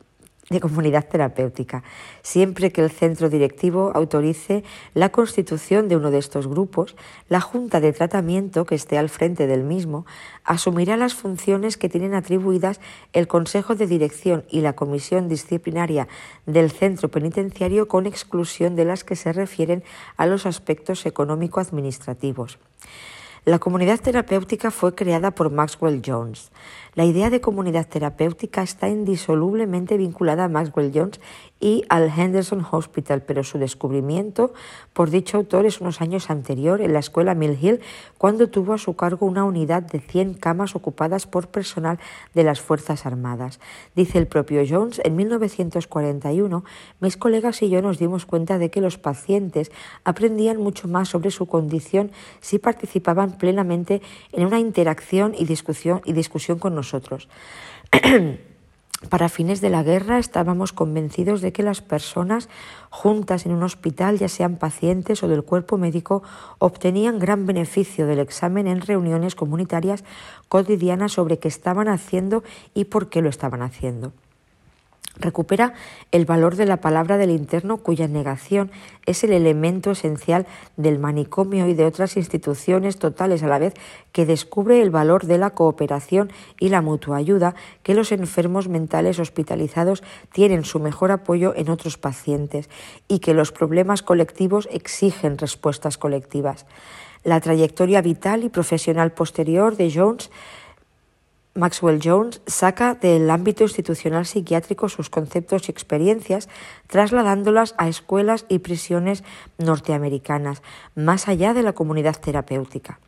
siempre 2.23 2.73
que 2.73 2.81
el 2.81 2.91
centro 2.91 3.29
directivo 3.29 3.93
autorice 3.95 4.64
la 4.95 5.11
constitución 5.11 5.88
de 5.88 5.97
uno 5.97 6.11
de 6.11 6.19
estos 6.19 6.47
grupos, 6.47 6.97
la 7.29 7.41
Junta 7.41 7.81
de 7.81 7.93
Tratamiento 7.93 8.64
que 8.64 8.75
esté 8.75 8.99
al 8.99 9.09
frente 9.09 9.47
del 9.47 9.64
mismo 9.64 10.07
asumirá 10.45 10.97
las 10.97 11.14
funciones 11.14 11.77
que 11.77 11.88
tienen 11.88 12.14
atribuidas 12.14 12.81
el 13.12 13.29
Consejo 13.29 13.75
de 13.75 13.87
Dirección 13.87 14.45
y 14.49 14.62
la 14.62 14.75
Comisión 14.75 15.29
Disciplinaria 15.29 16.09
del 16.47 16.71
Centro 16.71 17.11
Penitenciario 17.11 17.88
con 17.88 18.07
exclusión 18.07 18.75
de 18.75 18.85
las 18.87 19.05
que 19.05 19.17
se 19.17 19.33
refieren 19.33 19.85
a 20.17 20.27
los 20.27 20.47
aspectos 20.47 21.05
económico-administrativos. 21.05 22.59
La 23.44 23.59
comunidad 23.59 24.01
terapéutica 24.01 24.70
fue 24.70 24.94
creada 24.94 25.31
por 25.31 25.51
Maxwell 25.51 26.03
Jones. 26.05 26.51
La 26.99 27.05
idea 27.05 27.31
de 27.31 27.41
comunidad 27.41 27.87
terapéutica 27.87 28.61
está 28.61 28.89
indisolublemente 28.89 29.97
vinculada 29.97 30.43
a 30.43 30.49
Maxwell 30.49 30.91
Jones 30.93 31.21
y 31.61 31.85
al 31.89 32.11
Henderson 32.11 32.67
Hospital, 32.69 33.23
pero 33.23 33.45
su 33.45 33.57
descubrimiento 33.57 34.53
por 34.95 35.09
dicho 35.09 35.37
autor 35.37 35.65
es 35.65 35.81
unos 35.81 36.01
años 36.01 36.29
anterior 36.29 36.81
en 36.81 36.93
la 36.93 36.99
escuela 36.99 37.37
Mill 37.37 37.57
Hill, 37.63 37.81
cuando 38.17 38.49
tuvo 38.49 38.73
a 38.73 38.79
su 38.79 38.97
cargo 38.97 39.27
una 39.27 39.45
unidad 39.45 39.85
de 39.85 40.01
100 40.01 40.35
camas 40.35 40.75
ocupadas 40.75 41.29
por 41.29 41.47
personal 41.47 42.01
de 42.35 42.43
las 42.43 42.61
Fuerzas 42.61 43.07
Armadas. 43.07 43.61
Dice 43.95 44.19
el 44.19 44.27
propio 44.27 44.65
Jones, 44.69 45.01
en 45.05 45.15
1941 45.15 46.65
mis 46.99 47.17
colegas 47.17 47.63
y 47.63 47.69
yo 47.69 47.81
nos 47.81 48.01
dimos 48.01 48.27
cuenta 48.27 48.59
de 48.59 48.73
que 48.73 48.81
los 48.81 48.99
pacientes 48.99 49.71
aprendían 50.03 50.57
mucho 50.57 50.89
más 50.89 51.11
sobre 51.11 51.31
su 51.31 51.47
condición 51.47 52.11
si 52.41 52.59
participaban 52.59 53.39
plenamente 53.39 54.03
en 54.33 54.45
una 54.45 54.59
interacción 54.59 55.37
y 55.39 55.45
discusión, 55.45 56.03
y 56.05 56.13
discusión 56.13 56.59
con 56.59 56.75
nosotros. 56.75 56.88
Para 59.11 59.29
fines 59.29 59.61
de 59.61 59.70
la 59.70 59.85
guerra 59.85 60.18
estábamos 60.18 60.72
convencidos 60.72 61.40
de 61.40 61.53
que 61.53 61.62
las 61.62 61.81
personas 61.83 62.48
juntas 62.90 63.46
en 63.46 63.53
un 63.53 63.62
hospital, 63.62 64.18
ya 64.18 64.29
sean 64.29 64.57
pacientes 64.57 65.22
o 65.22 65.29
del 65.29 65.44
cuerpo 65.44 65.79
médico, 65.79 66.24
obtenían 66.59 67.20
gran 67.20 67.46
beneficio 67.46 68.09
del 68.09 68.18
examen 68.18 68.66
en 68.66 68.81
reuniones 68.81 69.37
comunitarias 69.37 70.03
cotidianas 70.48 71.12
sobre 71.12 71.38
qué 71.38 71.46
estaban 71.46 71.87
haciendo 71.87 72.42
y 72.74 72.87
por 72.87 73.09
qué 73.09 73.22
lo 73.22 73.29
estaban 73.29 73.62
haciendo 73.62 74.12
recupera 75.20 75.75
el 76.12 76.25
valor 76.25 76.56
de 76.56 76.66
la 76.66 76.79
palabra 76.79 77.16
del 77.16 77.31
interno 77.31 77.79
cuya 77.79 78.08
negación 78.08 78.71
es 79.06 79.25
el 79.25 79.33
elemento 79.33 79.92
esencial 79.92 80.46
del 80.77 80.98
manicomio 80.98 81.66
y 81.69 81.75
de 81.75 81.85
otras 81.85 82.16
instituciones 82.16 82.98
totales 82.98 83.42
a 83.42 83.48
la 83.48 83.58
vez 83.58 83.75
que 84.12 84.27
descubre 84.27 84.83
el 84.83 84.90
valor 84.90 85.27
de 85.27 85.38
la 85.38 85.50
cooperación 85.50 86.31
y 86.58 86.69
la 86.69 86.83
mutua 86.83 87.16
ayuda 87.16 87.54
que 87.83 87.94
los 87.94 88.12
enfermos 88.12 88.69
mentales 88.69 89.19
hospitalizados 89.19 90.02
tienen 90.33 90.64
su 90.64 90.81
mejor 90.81 91.10
apoyo 91.10 91.54
en 91.56 91.71
otros 91.71 91.98
pacientes 91.98 92.69
y 93.08 93.19
que 93.19 93.35
los 93.35 93.52
problemas 93.52 94.02
colectivos 94.02 94.69
exigen 94.73 95.38
respuestas 95.38 95.98
colectivas. 95.98 96.66
La 97.25 97.40
trayectoria 97.40 98.00
vital 98.00 98.44
y 98.44 98.48
profesional 98.48 99.12
posterior 99.12 99.77
de 99.77 99.92
Jones 99.92 100.31
Maxwell 101.59 102.00
Jones 102.00 102.40
saca 102.46 102.94
del 102.94 103.29
ámbito 103.31 103.65
institucional 103.65 104.27
psiquiátrico 104.27 104.88
sus 104.88 105.11
conceptos 105.11 105.69
y 105.69 105.73
experiencias, 105.73 106.48
trasladándolas 106.87 107.75
a 107.79 107.88
escuelas 107.88 108.46
y 108.48 108.61
prisiones 108.61 109.25
norteamericanas, 109.59 110.63
más 110.94 111.27
allá 111.27 111.54
de 111.54 111.65
la 111.65 111.73
comunidad 111.73 112.17
terapéutica. 112.21 113.00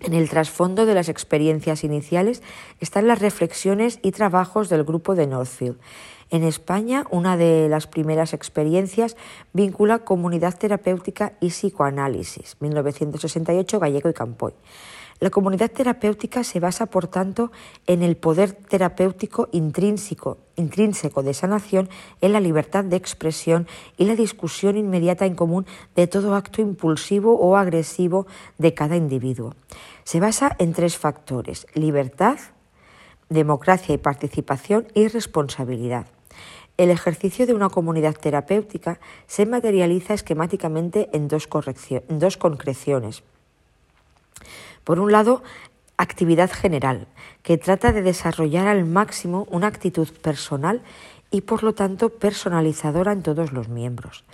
En 0.00 0.14
el 0.14 0.28
trasfondo 0.28 0.84
de 0.84 0.94
las 0.94 1.08
experiencias 1.08 1.84
iniciales 1.84 2.42
están 2.80 3.06
las 3.06 3.20
reflexiones 3.20 4.00
y 4.02 4.10
trabajos 4.10 4.68
del 4.68 4.82
grupo 4.82 5.14
de 5.14 5.28
Northfield. 5.28 5.78
En 6.30 6.42
España, 6.42 7.04
una 7.10 7.36
de 7.36 7.68
las 7.68 7.86
primeras 7.86 8.34
experiencias 8.34 9.16
vincula 9.52 10.00
comunidad 10.00 10.58
terapéutica 10.58 11.34
y 11.40 11.50
psicoanálisis, 11.50 12.56
1968, 12.58 13.78
Gallego 13.78 14.08
y 14.08 14.14
Campoy. 14.14 14.54
La 15.20 15.30
comunidad 15.30 15.70
terapéutica 15.70 16.42
se 16.44 16.60
basa, 16.60 16.86
por 16.86 17.06
tanto, 17.06 17.52
en 17.86 18.02
el 18.02 18.16
poder 18.16 18.52
terapéutico 18.52 19.48
intrínseco, 19.52 20.38
intrínseco 20.56 21.22
de 21.22 21.34
sanación, 21.34 21.88
en 22.20 22.32
la 22.32 22.40
libertad 22.40 22.84
de 22.84 22.96
expresión 22.96 23.68
y 23.96 24.06
la 24.06 24.16
discusión 24.16 24.76
inmediata 24.76 25.24
en 25.24 25.34
común 25.34 25.66
de 25.94 26.06
todo 26.06 26.34
acto 26.34 26.60
impulsivo 26.60 27.38
o 27.38 27.56
agresivo 27.56 28.26
de 28.58 28.74
cada 28.74 28.96
individuo. 28.96 29.54
Se 30.02 30.20
basa 30.20 30.56
en 30.58 30.72
tres 30.72 30.98
factores, 30.98 31.66
libertad, 31.74 32.38
democracia 33.28 33.94
y 33.94 33.98
participación 33.98 34.88
y 34.94 35.08
responsabilidad. 35.08 36.06
El 36.76 36.90
ejercicio 36.90 37.46
de 37.46 37.54
una 37.54 37.68
comunidad 37.68 38.14
terapéutica 38.14 38.98
se 39.28 39.46
materializa 39.46 40.12
esquemáticamente 40.12 41.08
en 41.12 41.28
dos, 41.28 41.48
en 41.88 42.18
dos 42.18 42.36
concreciones. 42.36 43.22
Por 44.84 45.00
un 45.00 45.12
lado, 45.12 45.42
actividad 45.96 46.50
general, 46.50 47.06
que 47.42 47.58
trata 47.58 47.92
de 47.92 48.02
desarrollar 48.02 48.66
al 48.66 48.84
máximo 48.84 49.46
una 49.50 49.66
actitud 49.66 50.08
personal 50.22 50.82
y 51.30 51.42
por 51.42 51.62
lo 51.62 51.74
tanto 51.74 52.10
personalizadora 52.10 53.12
en 53.12 53.22
todos 53.22 53.52
los 53.52 53.68
miembros. 53.68 54.24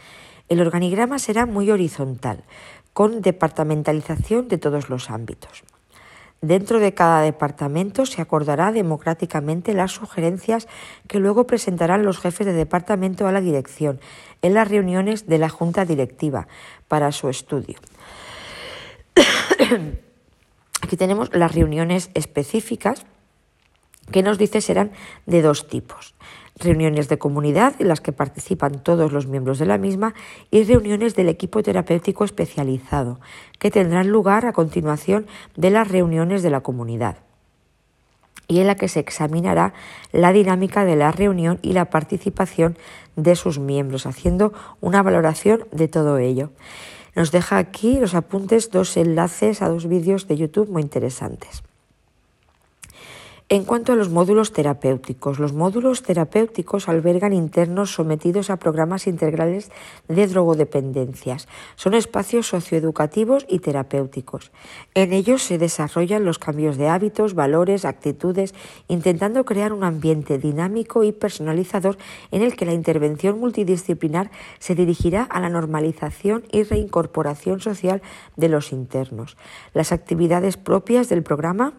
El 0.49 0.61
organigrama 0.61 1.19
será 1.19 1.47
muy 1.47 1.71
horizontal, 1.71 2.43
con 2.93 3.23
departamentalización 3.23 4.49
de 4.49 4.59
todos 4.59 4.91
los 4.91 5.11
ámbitos. 5.11 5.63
Dentro 6.43 6.81
de 6.81 6.95
cada 6.95 7.21
departamento 7.21 8.07
se 8.07 8.23
acordará 8.23 8.73
democráticamente 8.73 9.75
las 9.75 9.93
sugerencias 9.93 10.69
que 11.07 11.19
luego 11.19 11.47
presentarán 11.47 12.05
los 12.05 12.19
jefes 12.19 12.47
de 12.47 12.55
departamento 12.55 13.27
a 13.27 13.33
la 13.33 13.43
dirección 13.43 14.01
en 14.41 14.55
las 14.55 14.69
reuniones 14.69 15.27
de 15.27 15.39
la 15.39 15.51
junta 15.51 15.85
directiva 15.85 16.49
para 16.89 17.13
su 17.13 17.29
estudio. 17.29 17.79
Aquí 20.91 20.97
tenemos 20.97 21.33
las 21.33 21.55
reuniones 21.55 22.11
específicas 22.15 23.07
que 24.11 24.25
nos 24.25 24.39
dice 24.39 24.61
serán 24.61 24.91
de 25.25 25.41
dos 25.41 25.69
tipos. 25.69 26.17
Reuniones 26.57 27.09
de 27.09 27.17
comunidad 27.17 27.75
en 27.79 27.87
las 27.87 28.01
que 28.01 28.11
participan 28.11 28.83
todos 28.83 29.13
los 29.13 29.29
miembros 29.29 29.61
de 29.61 29.67
la 29.67 29.79
misma 29.79 30.15
y 30.51 30.65
reuniones 30.65 31.15
del 31.15 31.29
equipo 31.29 31.63
terapéutico 31.63 32.25
especializado 32.25 33.21
que 33.61 33.71
tendrán 33.71 34.09
lugar 34.09 34.47
a 34.47 34.53
continuación 34.53 35.29
de 35.55 35.71
las 35.71 35.87
reuniones 35.87 36.43
de 36.43 36.51
la 36.51 36.61
comunidad 36.61 37.19
y 38.49 38.59
en 38.59 38.67
la 38.67 38.75
que 38.75 38.89
se 38.89 38.99
examinará 38.99 39.75
la 40.11 40.33
dinámica 40.33 40.85
de 40.85 40.97
la 40.97 41.13
reunión 41.13 41.61
y 41.63 41.73
la 41.73 41.85
participación 41.85 42.77
de 43.15 43.37
sus 43.37 43.61
miembros, 43.61 44.07
haciendo 44.07 44.53
una 44.81 45.05
valoración 45.05 45.69
de 45.71 45.87
todo 45.87 46.19
ello. 46.19 46.51
Nos 47.15 47.33
deja 47.33 47.59
aquí 47.59 47.99
los 47.99 48.15
apuntes 48.15 48.71
dos 48.71 48.97
enlaces 48.97 49.63
a 49.63 49.69
dos 49.69 49.87
vídeos 49.87 50.29
de 50.29 50.37
YouTube 50.37 50.71
muy 50.71 50.83
interesantes. 50.83 51.63
En 53.53 53.65
cuanto 53.65 53.93
a 53.93 53.97
los 53.97 54.11
módulos 54.11 54.53
terapéuticos, 54.53 55.41
los 55.41 55.53
módulos 55.53 56.05
terapéuticos 56.05 56.89
albergan 56.89 57.33
internos 57.33 57.93
sometidos 57.93 58.49
a 58.49 58.59
programas 58.59 59.09
integrales 59.09 59.73
de 60.07 60.29
drogodependencias. 60.29 61.49
Son 61.75 61.95
espacios 61.95 62.47
socioeducativos 62.47 63.47
y 63.49 63.59
terapéuticos. 63.59 64.53
En 64.95 65.13
ellos 65.13 65.43
se 65.43 65.59
desarrollan 65.59 66.25
los 66.25 66.39
cambios 66.39 66.77
de 66.77 66.87
hábitos, 66.87 67.35
valores, 67.35 67.85
actitudes, 67.85 68.55
intentando 68.87 69.45
crear 69.45 69.73
un 69.73 69.83
ambiente 69.83 70.39
dinámico 70.39 71.03
y 71.03 71.11
personalizador 71.11 71.99
en 72.31 72.43
el 72.43 72.55
que 72.55 72.67
la 72.67 72.73
intervención 72.73 73.41
multidisciplinar 73.41 74.31
se 74.61 74.77
dirigirá 74.77 75.25
a 75.25 75.41
la 75.41 75.49
normalización 75.49 76.45
y 76.53 76.63
reincorporación 76.63 77.59
social 77.59 78.01
de 78.37 78.49
los 78.49 78.71
internos. 78.71 79.37
Las 79.75 79.91
actividades 79.91 80.57
propias 80.57 81.09
del 81.09 81.25
programa 81.25 81.75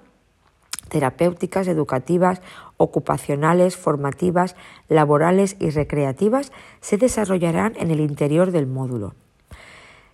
terapéuticas, 0.92 1.70
educativas, 1.70 2.42
ocupacionales, 2.76 3.78
formativas, 3.78 4.58
laborales 4.90 5.56
y 5.58 5.70
recreativas 5.70 6.52
se 6.82 6.98
desarrollarán 6.98 7.76
en 7.80 7.92
el 7.92 8.02
interior 8.02 8.52
del 8.52 8.68
módulo. 8.68 9.16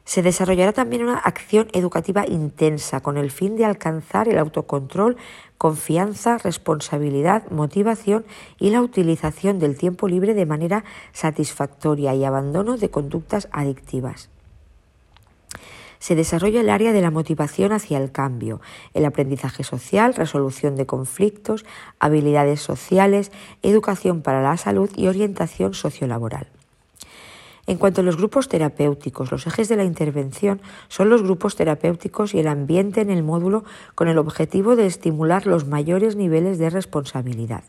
Se 0.05 0.21
desarrollará 0.21 0.73
también 0.73 1.03
una 1.03 1.17
acción 1.17 1.67
educativa 1.73 2.27
intensa 2.27 3.01
con 3.01 3.17
el 3.17 3.31
fin 3.31 3.57
de 3.57 3.65
alcanzar 3.65 4.29
el 4.29 4.37
autocontrol, 4.37 5.17
confianza, 5.57 6.37
responsabilidad, 6.37 7.49
motivación 7.49 8.23
y 8.59 8.69
la 8.69 8.81
utilización 8.81 9.57
del 9.57 9.77
tiempo 9.77 10.07
libre 10.07 10.35
de 10.35 10.45
manera 10.45 10.85
satisfactoria 11.11 12.13
y 12.13 12.23
abandono 12.23 12.77
de 12.77 12.91
conductas 12.91 13.49
adictivas 13.51 14.29
se 15.99 16.15
desarrolla 16.15 16.61
el 16.61 16.69
área 16.69 16.93
de 16.93 17.01
la 17.01 17.11
motivación 17.11 17.71
hacia 17.71 17.97
el 17.97 18.11
cambio, 18.11 18.61
el 18.93 19.05
aprendizaje 19.05 19.63
social, 19.63 20.13
resolución 20.13 20.75
de 20.75 20.85
conflictos, 20.85 21.65
habilidades 21.99 22.61
sociales, 22.61 23.31
educación 23.63 24.21
para 24.21 24.41
la 24.41 24.57
salud 24.57 24.89
y 24.95 25.07
orientación 25.07 25.73
sociolaboral. 25.73 26.47
En 27.67 27.77
cuanto 27.77 27.99
a 27.99 28.03
los 28.03 28.15
grupos 28.15 28.47
terapéuticos, 28.47 29.29
los 29.29 29.45
ejes 29.45 29.67
de 29.67 29.75
la 29.75 29.83
intervención 29.83 30.61
son 30.87 31.09
los 31.09 31.21
grupos 31.21 31.57
terapéuticos 31.57 32.33
y 32.33 32.39
el 32.39 32.47
ambiente 32.47 33.01
en 33.01 33.09
el 33.09 33.23
módulo 33.23 33.65
con 33.93 34.07
el 34.07 34.17
objetivo 34.17 34.77
de 34.77 34.85
estimular 34.85 35.45
los 35.45 35.67
mayores 35.67 36.15
niveles 36.15 36.59
de 36.59 36.69
responsabilidad 36.69 37.63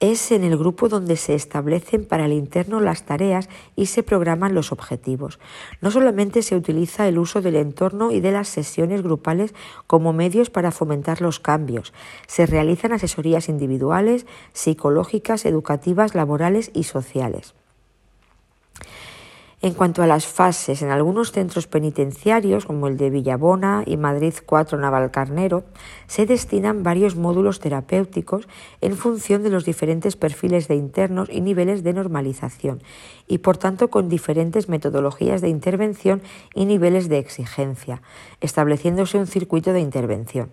es 0.00 0.30
en 0.30 0.44
el 0.44 0.56
grupo 0.56 0.88
donde 0.88 1.16
se 1.16 1.34
establecen 1.34 2.04
para 2.04 2.26
el 2.26 2.32
interno 2.32 2.80
las 2.80 3.04
tareas 3.04 3.48
y 3.76 3.86
se 3.86 4.02
programan 4.02 4.54
los 4.54 4.72
objetivos. 4.72 5.38
No 5.80 5.90
solamente 5.90 6.42
se 6.42 6.56
utiliza 6.56 7.08
el 7.08 7.18
uso 7.18 7.40
del 7.40 7.56
entorno 7.56 8.10
y 8.10 8.20
de 8.20 8.32
las 8.32 8.48
sesiones 8.48 9.02
grupales 9.02 9.54
como 9.86 10.12
medios 10.12 10.50
para 10.50 10.70
fomentar 10.70 11.20
los 11.20 11.40
cambios, 11.40 11.92
se 12.26 12.46
realizan 12.46 12.92
asesorías 12.92 13.48
individuales, 13.48 14.26
psicológicas, 14.52 15.46
educativas, 15.46 16.14
laborales 16.14 16.70
y 16.74 16.84
sociales. 16.84 17.54
En 19.62 19.72
cuanto 19.72 20.02
a 20.02 20.06
las 20.06 20.26
fases, 20.26 20.82
en 20.82 20.90
algunos 20.90 21.32
centros 21.32 21.66
penitenciarios, 21.66 22.66
como 22.66 22.88
el 22.88 22.98
de 22.98 23.08
Villabona 23.08 23.84
y 23.86 23.96
Madrid 23.96 24.34
4 24.44 24.78
Navalcarnero, 24.78 25.64
se 26.06 26.26
destinan 26.26 26.82
varios 26.82 27.16
módulos 27.16 27.58
terapéuticos 27.58 28.46
en 28.82 28.98
función 28.98 29.42
de 29.42 29.48
los 29.48 29.64
diferentes 29.64 30.14
perfiles 30.14 30.68
de 30.68 30.74
internos 30.74 31.30
y 31.32 31.40
niveles 31.40 31.82
de 31.82 31.94
normalización, 31.94 32.82
y 33.26 33.38
por 33.38 33.56
tanto 33.56 33.88
con 33.88 34.10
diferentes 34.10 34.68
metodologías 34.68 35.40
de 35.40 35.48
intervención 35.48 36.20
y 36.54 36.66
niveles 36.66 37.08
de 37.08 37.18
exigencia, 37.18 38.02
estableciéndose 38.42 39.16
un 39.16 39.26
circuito 39.26 39.72
de 39.72 39.80
intervención. 39.80 40.50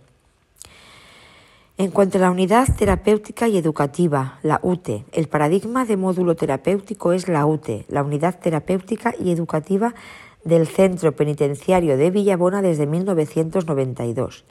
En 1.75 1.89
cuanto 1.89 2.19
a 2.19 2.21
la 2.21 2.29
unidad 2.29 2.67
terapéutica 2.77 3.47
y 3.47 3.57
educativa, 3.57 4.37
la 4.43 4.59
UTE, 4.61 5.05
el 5.11 5.27
paradigma 5.27 5.85
de 5.85 5.97
módulo 5.97 6.35
terapéutico 6.35 7.13
es 7.13 7.27
la 7.27 7.47
UTE, 7.47 7.85
la 7.89 8.03
unidad 8.03 8.39
terapéutica 8.39 9.15
y 9.19 9.31
educativa 9.31 9.95
del 10.43 10.67
Centro 10.67 11.15
Penitenciario 11.15 11.97
de 11.97 12.11
Villabona 12.11 12.61
desde 12.61 12.85
1992. 12.85 14.45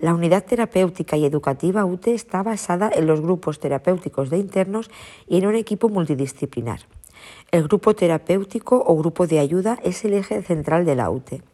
La 0.00 0.14
unidad 0.14 0.44
terapéutica 0.44 1.16
y 1.16 1.24
educativa 1.24 1.84
UTE 1.84 2.12
está 2.12 2.42
basada 2.42 2.90
en 2.92 3.06
los 3.06 3.20
grupos 3.20 3.60
terapéuticos 3.60 4.28
de 4.28 4.38
internos 4.38 4.90
y 5.28 5.38
en 5.38 5.46
un 5.46 5.54
equipo 5.54 5.88
multidisciplinar. 5.88 6.80
El 7.52 7.68
grupo 7.68 7.94
terapéutico 7.94 8.82
o 8.84 8.96
grupo 8.96 9.28
de 9.28 9.38
ayuda 9.38 9.78
es 9.84 10.04
el 10.04 10.14
eje 10.14 10.42
central 10.42 10.84
de 10.84 10.96
la 10.96 11.08
UTE. 11.08 11.53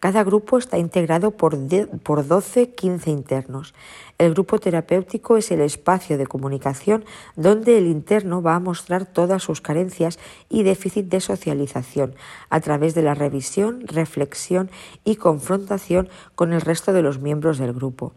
Cada 0.00 0.24
grupo 0.24 0.58
está 0.58 0.78
integrado 0.78 1.32
por, 1.32 1.56
12-15 1.56 3.08
internos. 3.08 3.74
El 4.18 4.32
grupo 4.34 4.58
terapéutico 4.58 5.36
es 5.36 5.50
el 5.50 5.60
espacio 5.60 6.18
de 6.18 6.26
comunicación 6.26 7.04
donde 7.34 7.78
el 7.78 7.86
interno 7.86 8.42
va 8.42 8.54
a 8.54 8.60
mostrar 8.60 9.06
todas 9.06 9.42
sus 9.42 9.60
carencias 9.60 10.18
y 10.48 10.62
déficit 10.62 11.06
de 11.06 11.20
socialización 11.20 12.14
a 12.50 12.60
través 12.60 12.94
de 12.94 13.02
la 13.02 13.14
revisión, 13.14 13.86
reflexión 13.86 14.70
y 15.04 15.16
confrontación 15.16 16.08
con 16.34 16.52
el 16.52 16.60
resto 16.60 16.92
de 16.92 17.02
los 17.02 17.18
miembros 17.20 17.58
del 17.58 17.72
grupo. 17.72 18.12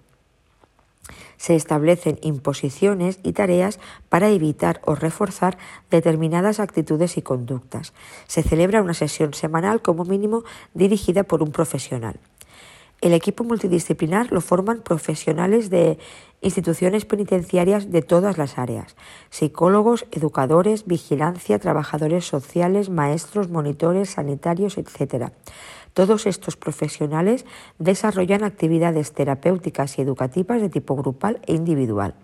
Se 1.40 1.56
establecen 1.56 2.20
imposiciones 2.22 3.18
y 3.24 3.32
tareas 3.32 3.80
para 4.10 4.30
evitar 4.30 4.82
o 4.84 4.94
reforzar 4.94 5.58
determinadas 5.90 6.60
actitudes 6.60 7.18
y 7.18 7.22
conductas. 7.22 7.94
Se 8.28 8.44
celebra 8.44 8.82
una 8.82 8.94
sesión 8.94 9.34
semanal 9.34 9.82
como 9.82 10.04
mínimo 10.04 10.44
dirigida 10.74 11.24
por 11.24 11.42
un 11.42 11.52
profesional. 11.52 12.20
El 13.02 13.14
equipo 13.14 13.46
multidisciplinar 13.46 14.34
lo 14.34 14.42
forman 14.42 14.82
profesionales 14.82 15.70
de 15.70 15.98
instituciones 16.42 17.06
penitenciarias 17.06 17.92
de 17.92 18.02
todas 18.02 18.38
las 18.38 18.58
áreas, 18.58 18.98
psicólogos, 19.30 20.06
educadores, 20.12 20.86
vigilancia, 20.86 21.60
trabajadores 21.60 22.26
sociales, 22.26 22.90
maestros, 22.90 23.50
monitores, 23.50 24.10
sanitarios, 24.10 24.78
etc. 24.78 25.32
Todos 25.94 26.26
estos 26.26 26.56
profesionales 26.56 27.46
desarrollan 27.78 28.44
actividades 28.44 29.14
terapéuticas 29.14 29.98
y 29.98 30.02
educativas 30.02 30.62
de 30.62 30.70
tipo 30.70 30.96
grupal 30.96 31.42
e 31.48 31.54
individual 31.54 32.16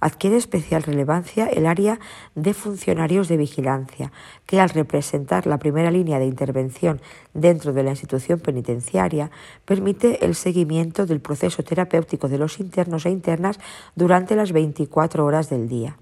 adquiere 0.00 0.36
especial 0.36 0.82
relevancia 0.82 1.46
el 1.46 1.66
área 1.66 2.00
de 2.34 2.54
funcionarios 2.54 3.28
de 3.28 3.36
vigilancia, 3.36 4.12
que 4.46 4.60
al 4.60 4.70
representar 4.70 5.46
la 5.46 5.58
primera 5.58 5.90
línea 5.90 6.18
de 6.18 6.26
intervención 6.26 7.00
dentro 7.34 7.72
de 7.72 7.82
la 7.82 7.90
institución 7.90 8.40
penitenciaria, 8.40 9.30
permite 9.64 10.24
el 10.24 10.34
seguimiento 10.34 11.06
del 11.06 11.20
proceso 11.20 11.62
terapéutico 11.62 12.28
de 12.28 12.38
los 12.38 12.58
internos 12.58 13.06
e 13.06 13.10
internas 13.10 13.60
durante 13.94 14.34
las 14.34 14.52
24 14.52 15.24
horas 15.24 15.50
del 15.50 15.68
día. 15.68 15.96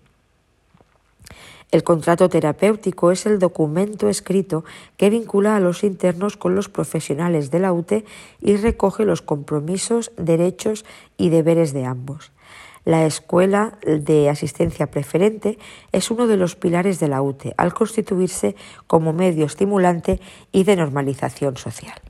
El 1.70 1.82
contrato 1.82 2.30
terapéutico 2.30 3.10
es 3.10 3.26
el 3.26 3.38
documento 3.38 4.08
escrito 4.08 4.64
que 4.96 5.10
vincula 5.10 5.54
a 5.54 5.60
los 5.60 5.84
internos 5.84 6.38
con 6.38 6.54
los 6.54 6.70
profesionales 6.70 7.50
de 7.50 7.58
la 7.58 7.74
UTE 7.74 8.06
y 8.40 8.56
recoge 8.56 9.04
los 9.04 9.20
compromisos, 9.20 10.10
derechos 10.16 10.86
y 11.18 11.28
deberes 11.28 11.74
de 11.74 11.84
ambos. 11.84 12.32
La 12.86 13.04
Escuela 13.04 13.78
de 13.82 14.30
Asistencia 14.30 14.90
Preferente 14.90 15.58
es 15.92 16.10
uno 16.10 16.26
de 16.26 16.38
los 16.38 16.56
pilares 16.56 17.00
de 17.00 17.08
la 17.08 17.20
UTE 17.20 17.52
al 17.58 17.74
constituirse 17.74 18.56
como 18.86 19.12
medio 19.12 19.44
estimulante 19.44 20.20
y 20.52 20.64
de 20.64 20.76
normalización 20.76 21.58
social. 21.58 22.00